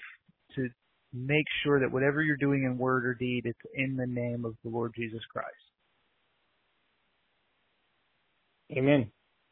to 0.55 0.67
make 1.11 1.45
sure 1.63 1.79
that 1.79 1.91
whatever 1.91 2.21
you're 2.21 2.37
doing 2.37 2.63
in 2.63 2.77
word 2.77 3.07
or 3.07 3.15
deed, 3.15 3.43
it's 3.45 3.57
in 3.73 3.95
the 3.95 4.05
name 4.05 4.45
of 4.45 4.53
the 4.63 4.69
Lord 4.69 4.93
Jesus 4.95 5.21
Christ. 5.31 5.49
Amen. 8.77 9.09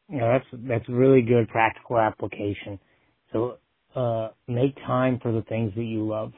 Yeah, 0.08 0.38
that's 0.38 0.62
that's 0.68 0.88
really 0.88 1.22
good 1.22 1.48
practical 1.48 1.98
application. 1.98 2.78
So 3.32 3.58
uh, 3.96 4.28
make 4.46 4.76
time 4.86 5.18
for 5.22 5.32
the 5.32 5.42
things 5.42 5.72
that 5.74 5.84
you 5.84 6.06
love. 6.06 6.32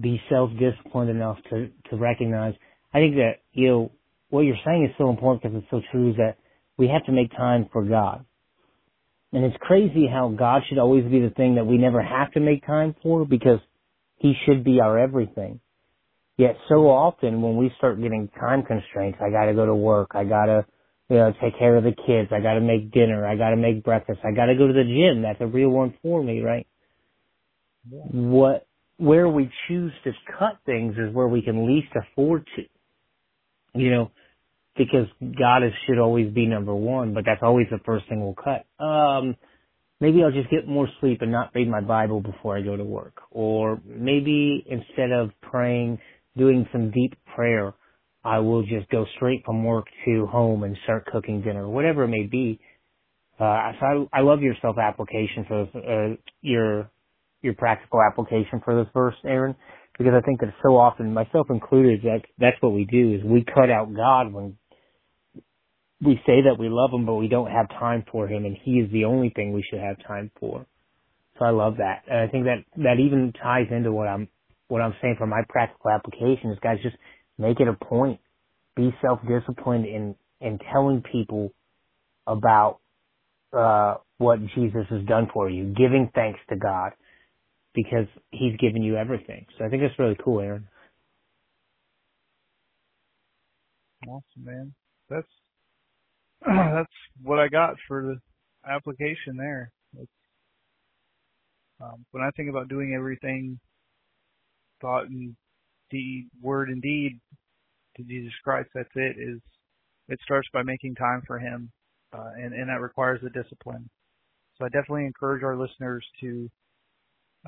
Be 0.00 0.20
self-disciplined 0.30 1.10
enough 1.10 1.38
to 1.50 1.70
to 1.90 1.96
recognize. 1.96 2.54
I 2.94 2.98
think 2.98 3.16
that 3.16 3.32
you 3.52 3.68
know 3.68 3.92
what 4.30 4.42
you're 4.42 4.56
saying 4.64 4.84
is 4.84 4.94
so 4.98 5.10
important 5.10 5.42
because 5.42 5.58
it's 5.58 5.70
so 5.70 5.80
true. 5.90 6.10
Is 6.10 6.16
that 6.16 6.36
we 6.76 6.88
have 6.88 7.04
to 7.06 7.12
make 7.12 7.30
time 7.32 7.68
for 7.72 7.84
God, 7.84 8.24
and 9.32 9.44
it's 9.44 9.56
crazy 9.60 10.06
how 10.06 10.28
God 10.28 10.62
should 10.68 10.78
always 10.78 11.04
be 11.04 11.20
the 11.20 11.30
thing 11.30 11.56
that 11.56 11.66
we 11.66 11.78
never 11.78 12.02
have 12.02 12.32
to 12.32 12.40
make 12.40 12.66
time 12.66 12.94
for 13.02 13.24
because 13.24 13.60
He 14.16 14.34
should 14.46 14.64
be 14.64 14.80
our 14.80 14.98
everything. 14.98 15.60
Yet 16.36 16.56
so 16.68 16.88
often 16.88 17.42
when 17.42 17.56
we 17.56 17.72
start 17.78 18.00
getting 18.00 18.28
time 18.38 18.62
constraints, 18.62 19.18
I 19.20 19.30
got 19.30 19.46
to 19.46 19.54
go 19.54 19.66
to 19.66 19.74
work, 19.74 20.12
I 20.14 20.22
got 20.22 20.46
to 20.46 20.64
you 21.08 21.16
know, 21.16 21.32
take 21.42 21.58
care 21.58 21.76
of 21.76 21.84
the 21.84 21.92
kids. 22.06 22.30
I 22.32 22.40
got 22.40 22.54
to 22.54 22.60
make 22.60 22.92
dinner. 22.92 23.26
I 23.26 23.36
got 23.36 23.50
to 23.50 23.56
make 23.56 23.82
breakfast. 23.82 24.20
I 24.24 24.32
got 24.32 24.46
to 24.46 24.54
go 24.54 24.66
to 24.66 24.72
the 24.72 24.84
gym. 24.84 25.22
That's 25.22 25.40
a 25.40 25.46
real 25.46 25.70
one 25.70 25.94
for 26.02 26.22
me, 26.22 26.40
right? 26.40 26.66
Yeah. 27.90 28.00
What, 28.10 28.66
where 28.98 29.28
we 29.28 29.50
choose 29.68 29.92
to 30.04 30.12
cut 30.38 30.58
things 30.66 30.94
is 30.98 31.14
where 31.14 31.28
we 31.28 31.42
can 31.42 31.66
least 31.66 31.88
afford 31.96 32.46
to. 32.56 32.62
You 33.74 33.90
know, 33.90 34.10
because 34.76 35.06
God 35.20 35.64
is, 35.64 35.72
should 35.86 35.98
always 35.98 36.32
be 36.32 36.46
number 36.46 36.74
one, 36.74 37.14
but 37.14 37.24
that's 37.26 37.42
always 37.42 37.66
the 37.70 37.80
first 37.84 38.08
thing 38.08 38.22
we'll 38.22 38.34
cut. 38.34 38.66
Um, 38.84 39.36
maybe 40.00 40.22
I'll 40.22 40.32
just 40.32 40.50
get 40.50 40.66
more 40.66 40.88
sleep 41.00 41.22
and 41.22 41.32
not 41.32 41.50
read 41.54 41.68
my 41.68 41.80
Bible 41.80 42.20
before 42.20 42.56
I 42.56 42.62
go 42.62 42.76
to 42.76 42.84
work. 42.84 43.14
Or 43.30 43.80
maybe 43.84 44.64
instead 44.68 45.12
of 45.12 45.30
praying, 45.42 45.98
doing 46.36 46.68
some 46.72 46.90
deep 46.90 47.14
prayer, 47.34 47.74
I 48.24 48.38
will 48.40 48.62
just 48.62 48.88
go 48.90 49.06
straight 49.16 49.42
from 49.44 49.64
work 49.64 49.86
to 50.06 50.26
home 50.26 50.62
and 50.64 50.76
start 50.84 51.06
cooking 51.06 51.42
dinner, 51.42 51.68
whatever 51.68 52.04
it 52.04 52.08
may 52.08 52.24
be. 52.24 52.60
Uh, 53.38 53.72
so 53.80 54.08
I, 54.12 54.18
I 54.18 54.20
love 54.22 54.42
your 54.42 54.54
self 54.60 54.76
application 54.78 55.44
for 55.46 55.62
uh, 55.62 56.16
your 56.42 56.90
your 57.42 57.54
practical 57.54 58.00
application 58.02 58.60
for 58.64 58.74
this 58.76 58.90
verse, 58.92 59.14
Aaron, 59.24 59.54
because 59.96 60.14
I 60.16 60.20
think 60.24 60.40
that 60.40 60.54
so 60.62 60.76
often, 60.76 61.12
myself 61.12 61.48
included, 61.50 62.02
that 62.02 62.20
that's 62.38 62.56
what 62.60 62.72
we 62.72 62.84
do 62.84 63.14
is 63.14 63.24
we 63.24 63.44
cut 63.44 63.70
out 63.70 63.94
God 63.94 64.32
when 64.32 64.56
we 66.00 66.14
say 66.26 66.42
that 66.42 66.58
we 66.58 66.68
love 66.68 66.90
him, 66.92 67.06
but 67.06 67.14
we 67.14 67.28
don't 67.28 67.50
have 67.50 67.68
time 67.68 68.04
for 68.10 68.28
him, 68.28 68.44
and 68.44 68.56
he 68.62 68.72
is 68.72 68.90
the 68.92 69.04
only 69.04 69.30
thing 69.30 69.52
we 69.52 69.64
should 69.68 69.80
have 69.80 69.96
time 70.06 70.30
for. 70.38 70.66
So 71.38 71.44
I 71.44 71.50
love 71.50 71.76
that, 71.78 72.02
and 72.08 72.18
I 72.18 72.28
think 72.28 72.44
that 72.44 72.64
that 72.76 72.98
even 73.00 73.32
ties 73.40 73.66
into 73.70 73.92
what 73.92 74.08
I'm 74.08 74.28
what 74.68 74.82
I'm 74.82 74.94
saying 75.00 75.16
for 75.18 75.26
my 75.26 75.42
practical 75.48 75.90
application 75.90 76.50
is, 76.50 76.58
guys, 76.62 76.78
just 76.82 76.96
make 77.38 77.60
it 77.60 77.68
a 77.68 77.84
point, 77.84 78.20
be 78.76 78.94
self 79.02 79.20
disciplined 79.26 79.86
in 79.86 80.14
in 80.40 80.58
telling 80.72 81.02
people 81.02 81.52
about 82.26 82.78
uh, 83.52 83.94
what 84.18 84.40
Jesus 84.54 84.86
has 84.90 85.04
done 85.06 85.28
for 85.32 85.48
you, 85.48 85.72
giving 85.74 86.10
thanks 86.14 86.40
to 86.50 86.56
God 86.56 86.92
because 87.84 88.06
He's 88.32 88.56
given 88.56 88.82
you 88.82 88.96
everything. 88.96 89.46
So 89.56 89.64
I 89.64 89.68
think 89.68 89.82
that's 89.82 89.98
really 89.98 90.16
cool, 90.24 90.40
Aaron. 90.40 90.66
Awesome, 94.06 94.44
man. 94.44 94.74
That's 95.08 95.26
that's 96.46 96.92
what 97.22 97.38
I 97.38 97.48
got 97.48 97.76
for 97.86 98.02
the 98.02 98.70
application 98.70 99.36
there. 99.36 99.70
Um, 101.80 102.04
when 102.10 102.24
I 102.24 102.30
think 102.36 102.50
about 102.50 102.68
doing 102.68 102.94
everything, 102.94 103.60
thought 104.80 105.06
and 105.08 105.36
deed, 105.90 106.28
word 106.42 106.70
and 106.70 106.82
deed 106.82 107.20
to 107.96 108.02
Jesus 108.02 108.32
Christ, 108.42 108.68
that's 108.74 108.88
it. 108.96 109.16
Is 109.18 109.40
it 110.08 110.18
starts 110.24 110.48
by 110.52 110.62
making 110.62 110.96
time 110.96 111.22
for 111.26 111.38
Him, 111.38 111.70
uh, 112.12 112.32
and 112.36 112.52
and 112.54 112.68
that 112.68 112.80
requires 112.80 113.20
a 113.24 113.30
discipline. 113.30 113.88
So 114.58 114.64
I 114.64 114.68
definitely 114.68 115.06
encourage 115.06 115.44
our 115.44 115.56
listeners 115.56 116.04
to. 116.20 116.48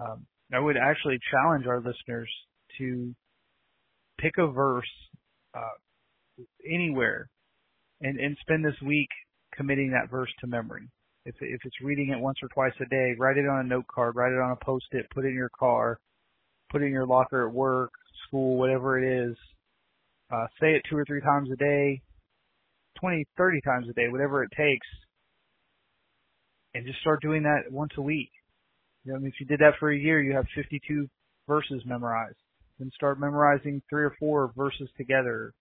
Um, 0.01 0.27
I 0.53 0.59
would 0.59 0.77
actually 0.77 1.19
challenge 1.31 1.67
our 1.67 1.79
listeners 1.79 2.29
to 2.79 3.15
pick 4.19 4.33
a 4.39 4.47
verse 4.47 4.91
uh, 5.55 6.43
anywhere 6.69 7.29
and, 8.01 8.19
and 8.19 8.37
spend 8.41 8.65
this 8.65 8.81
week 8.85 9.09
committing 9.55 9.91
that 9.91 10.11
verse 10.11 10.31
to 10.41 10.47
memory. 10.47 10.89
If, 11.27 11.35
if 11.41 11.61
it's 11.65 11.81
reading 11.83 12.11
it 12.11 12.21
once 12.21 12.39
or 12.43 12.49
twice 12.49 12.73
a 12.81 12.89
day, 12.89 13.15
write 13.19 13.37
it 13.37 13.47
on 13.47 13.61
a 13.61 13.69
note 13.69 13.87
card, 13.93 14.17
write 14.17 14.33
it 14.33 14.41
on 14.41 14.53
a 14.53 14.65
post-it, 14.65 15.07
put 15.15 15.25
it 15.25 15.29
in 15.29 15.35
your 15.35 15.51
car, 15.59 15.99
put 16.71 16.83
it 16.83 16.87
in 16.87 16.93
your 16.93 17.07
locker 17.07 17.47
at 17.47 17.55
work, 17.55 17.91
school, 18.27 18.57
whatever 18.57 18.99
it 18.99 19.29
is. 19.29 19.37
Uh, 20.33 20.47
say 20.61 20.69
it 20.69 20.83
two 20.89 20.97
or 20.97 21.05
three 21.05 21.21
times 21.21 21.51
a 21.53 21.57
day, 21.57 22.01
20, 23.01 23.27
30 23.37 23.61
times 23.61 23.87
a 23.91 23.93
day, 23.93 24.09
whatever 24.09 24.43
it 24.43 24.51
takes, 24.57 24.87
and 26.75 26.87
just 26.87 27.01
start 27.01 27.21
doing 27.21 27.43
that 27.43 27.71
once 27.71 27.93
a 27.99 28.03
week. 28.03 28.31
You 29.05 29.13
know, 29.13 29.17
I 29.17 29.21
mean, 29.21 29.29
if 29.29 29.41
you 29.41 29.47
did 29.47 29.61
that 29.61 29.79
for 29.79 29.91
a 29.91 29.99
year, 29.99 30.23
you 30.23 30.35
have 30.35 30.47
52 30.55 31.09
verses 31.49 31.83
memorized. 31.87 32.37
Then 32.79 32.91
start 32.95 33.21
memorizing 33.21 33.83
three 33.89 34.05
or 34.05 34.15
four 34.19 34.53
verses 34.57 34.89
together, 34.97 35.53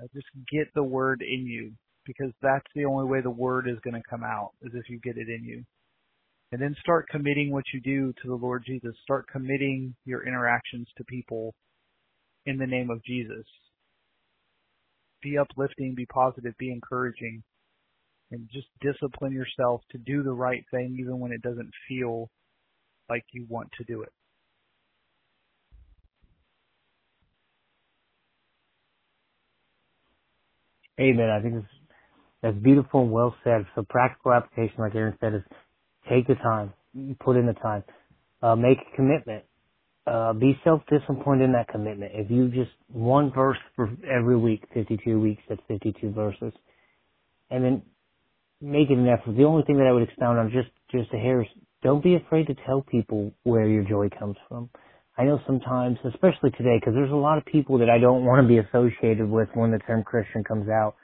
uh, 0.00 0.06
just 0.14 0.26
get 0.50 0.68
the 0.74 0.82
word 0.82 1.22
in 1.22 1.46
you 1.46 1.72
because 2.06 2.32
that's 2.42 2.66
the 2.74 2.84
only 2.84 3.06
way 3.06 3.20
the 3.20 3.30
word 3.30 3.68
is 3.68 3.78
going 3.84 3.94
to 3.94 4.08
come 4.08 4.24
out 4.24 4.50
is 4.62 4.72
if 4.74 4.88
you 4.88 4.98
get 5.00 5.16
it 5.16 5.28
in 5.28 5.44
you. 5.44 5.64
And 6.52 6.60
then 6.60 6.74
start 6.80 7.08
committing 7.08 7.52
what 7.52 7.64
you 7.72 7.80
do 7.80 8.12
to 8.22 8.28
the 8.28 8.34
Lord 8.34 8.64
Jesus. 8.66 8.94
Start 9.02 9.26
committing 9.30 9.94
your 10.04 10.26
interactions 10.26 10.88
to 10.96 11.04
people 11.04 11.54
in 12.46 12.58
the 12.58 12.66
name 12.66 12.90
of 12.90 13.04
Jesus. 13.04 13.44
Be 15.22 15.38
uplifting, 15.38 15.94
be 15.94 16.06
positive, 16.06 16.54
be 16.58 16.72
encouraging, 16.72 17.42
and 18.30 18.48
just 18.52 18.68
discipline 18.80 19.32
yourself 19.32 19.82
to 19.92 19.98
do 19.98 20.22
the 20.22 20.32
right 20.32 20.64
thing 20.70 20.96
even 21.00 21.18
when 21.18 21.32
it 21.32 21.42
doesn't 21.42 21.70
feel 21.88 22.30
like 23.08 23.24
you 23.32 23.46
want 23.48 23.70
to 23.78 23.84
do 23.84 24.02
it. 24.02 24.12
Amen. 31.00 31.30
I 31.30 31.40
think 31.42 31.54
that's, 31.54 31.66
that's 32.42 32.58
beautiful 32.58 33.02
and 33.02 33.12
well 33.12 33.34
said. 33.44 33.66
So 33.74 33.84
practical 33.88 34.32
application, 34.32 34.76
like 34.78 34.94
Aaron 34.94 35.16
said, 35.20 35.34
is 35.34 35.42
take 36.10 36.26
the 36.26 36.36
time, 36.36 36.72
put 37.20 37.36
in 37.36 37.46
the 37.46 37.54
time, 37.54 37.84
uh, 38.42 38.56
make 38.56 38.78
a 38.78 38.96
commitment, 38.96 39.44
uh, 40.06 40.32
be 40.32 40.58
self-disciplined 40.64 41.42
in 41.42 41.52
that 41.52 41.68
commitment. 41.68 42.12
If 42.14 42.30
you 42.30 42.48
just 42.48 42.72
one 42.92 43.32
verse 43.32 43.58
for 43.76 43.90
every 44.10 44.36
week, 44.36 44.64
52 44.74 45.20
weeks, 45.20 45.42
that's 45.48 45.60
52 45.68 46.12
verses, 46.12 46.52
and 47.50 47.64
then 47.64 47.82
make 48.60 48.90
it 48.90 48.98
an 48.98 49.08
effort. 49.08 49.36
The 49.36 49.44
only 49.44 49.64
thing 49.64 49.78
that 49.78 49.86
I 49.86 49.92
would 49.92 50.02
expound 50.02 50.38
on 50.38 50.50
just 50.50 50.68
just 50.90 51.12
a 51.14 51.18
hair 51.18 51.42
is 51.42 51.48
don't 51.82 52.02
be 52.02 52.16
afraid 52.16 52.46
to 52.48 52.54
tell 52.66 52.82
people 52.82 53.32
where 53.42 53.66
your 53.66 53.84
joy 53.84 54.08
comes 54.18 54.36
from. 54.48 54.68
I 55.16 55.24
know 55.24 55.40
sometimes, 55.46 55.98
especially 56.04 56.50
today, 56.52 56.78
because 56.78 56.94
there's 56.94 57.10
a 57.10 57.14
lot 57.14 57.38
of 57.38 57.44
people 57.44 57.78
that 57.78 57.90
I 57.90 57.98
don't 57.98 58.24
want 58.24 58.42
to 58.42 58.48
be 58.48 58.58
associated 58.58 59.28
with 59.28 59.48
when 59.54 59.70
the 59.70 59.78
term 59.78 60.02
Christian 60.02 60.44
comes 60.44 60.68
out. 60.68 60.94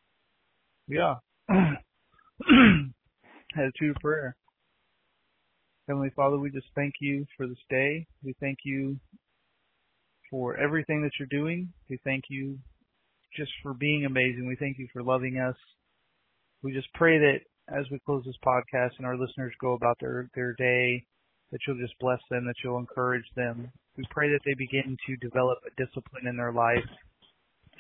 Yeah. 0.89 1.15
Attitude 3.57 3.91
of 3.91 3.97
prayer. 4.03 4.37
Heavenly 5.91 6.13
Father, 6.15 6.39
we 6.39 6.53
just 6.53 6.69
thank 6.77 6.95
you 7.01 7.27
for 7.37 7.49
this 7.49 7.59
day. 7.69 8.07
We 8.23 8.33
thank 8.39 8.59
you 8.65 8.97
for 10.31 10.57
everything 10.57 11.03
that 11.03 11.11
you're 11.19 11.27
doing. 11.27 11.73
We 11.89 11.99
thank 12.05 12.27
you 12.31 12.61
just 13.37 13.51
for 13.61 13.75
being 13.75 14.05
amazing. 14.05 14.47
We 14.47 14.55
thank 14.55 14.79
you 14.79 14.87
for 14.93 15.03
loving 15.03 15.39
us. 15.39 15.57
We 16.63 16.73
just 16.73 16.87
pray 16.95 17.19
that 17.19 17.41
as 17.77 17.87
we 17.91 17.99
close 18.07 18.23
this 18.25 18.37
podcast 18.47 18.91
and 18.99 19.05
our 19.05 19.17
listeners 19.17 19.53
go 19.61 19.73
about 19.73 19.97
their, 20.01 20.29
their 20.37 20.53
day, 20.53 21.05
that 21.51 21.59
you'll 21.67 21.81
just 21.81 21.99
bless 21.99 22.21
them, 22.31 22.47
that 22.47 22.55
you'll 22.63 22.79
encourage 22.79 23.27
them. 23.35 23.69
We 23.97 24.05
pray 24.11 24.31
that 24.31 24.43
they 24.47 24.55
begin 24.55 24.97
to 25.09 25.17
develop 25.17 25.59
a 25.67 25.85
discipline 25.85 26.29
in 26.29 26.37
their 26.37 26.53
life 26.53 26.87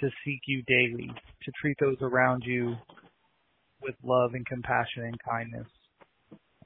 to 0.01 0.11
seek 0.25 0.40
you 0.49 0.64
daily, 0.66 1.12
to 1.44 1.53
treat 1.61 1.77
those 1.79 1.99
around 2.01 2.42
you 2.44 2.75
with 3.81 3.94
love 4.03 4.35
and 4.35 4.44
compassion 4.46 5.05
and 5.05 5.16
kindness. 5.25 5.68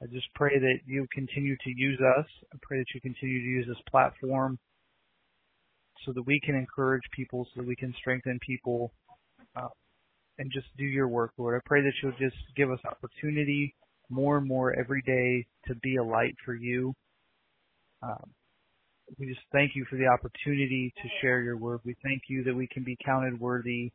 I 0.05 0.13
just 0.13 0.27
pray 0.35 0.59
that 0.59 0.79
you 0.85 1.07
continue 1.11 1.55
to 1.55 1.69
use 1.75 1.99
us. 1.99 2.25
I 2.53 2.57
pray 2.61 2.77
that 2.77 2.85
you 2.93 3.01
continue 3.01 3.41
to 3.41 3.47
use 3.47 3.65
this 3.67 3.81
platform 3.89 4.59
so 6.05 6.13
that 6.13 6.21
we 6.21 6.39
can 6.43 6.53
encourage 6.53 7.01
people, 7.11 7.47
so 7.53 7.61
that 7.61 7.67
we 7.67 7.75
can 7.75 7.91
strengthen 7.99 8.37
people, 8.45 8.91
uh, 9.55 9.69
and 10.37 10.51
just 10.53 10.67
do 10.77 10.83
your 10.83 11.07
work, 11.07 11.31
Lord. 11.39 11.59
I 11.59 11.61
pray 11.65 11.81
that 11.81 11.93
you'll 12.03 12.11
just 12.19 12.35
give 12.55 12.69
us 12.69 12.79
opportunity 12.85 13.73
more 14.09 14.37
and 14.37 14.47
more 14.47 14.77
every 14.77 15.01
day 15.01 15.47
to 15.67 15.75
be 15.81 15.95
a 15.95 16.03
light 16.03 16.35
for 16.45 16.53
you. 16.53 16.93
Um, 18.03 18.29
we 19.17 19.25
just 19.25 19.41
thank 19.51 19.71
you 19.75 19.85
for 19.89 19.95
the 19.95 20.05
opportunity 20.05 20.93
to 21.01 21.09
share 21.19 21.41
your 21.41 21.57
word. 21.57 21.79
We 21.83 21.95
thank 22.03 22.23
you 22.27 22.43
that 22.43 22.55
we 22.55 22.67
can 22.67 22.83
be 22.83 22.95
counted 23.03 23.39
worthy 23.39 23.91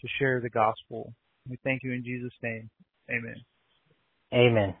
to 0.00 0.08
share 0.18 0.40
the 0.40 0.48
gospel. 0.48 1.12
We 1.46 1.58
thank 1.64 1.82
you 1.82 1.92
in 1.92 2.02
Jesus' 2.02 2.32
name. 2.42 2.70
Amen. 3.10 3.36
Amen. 4.32 4.74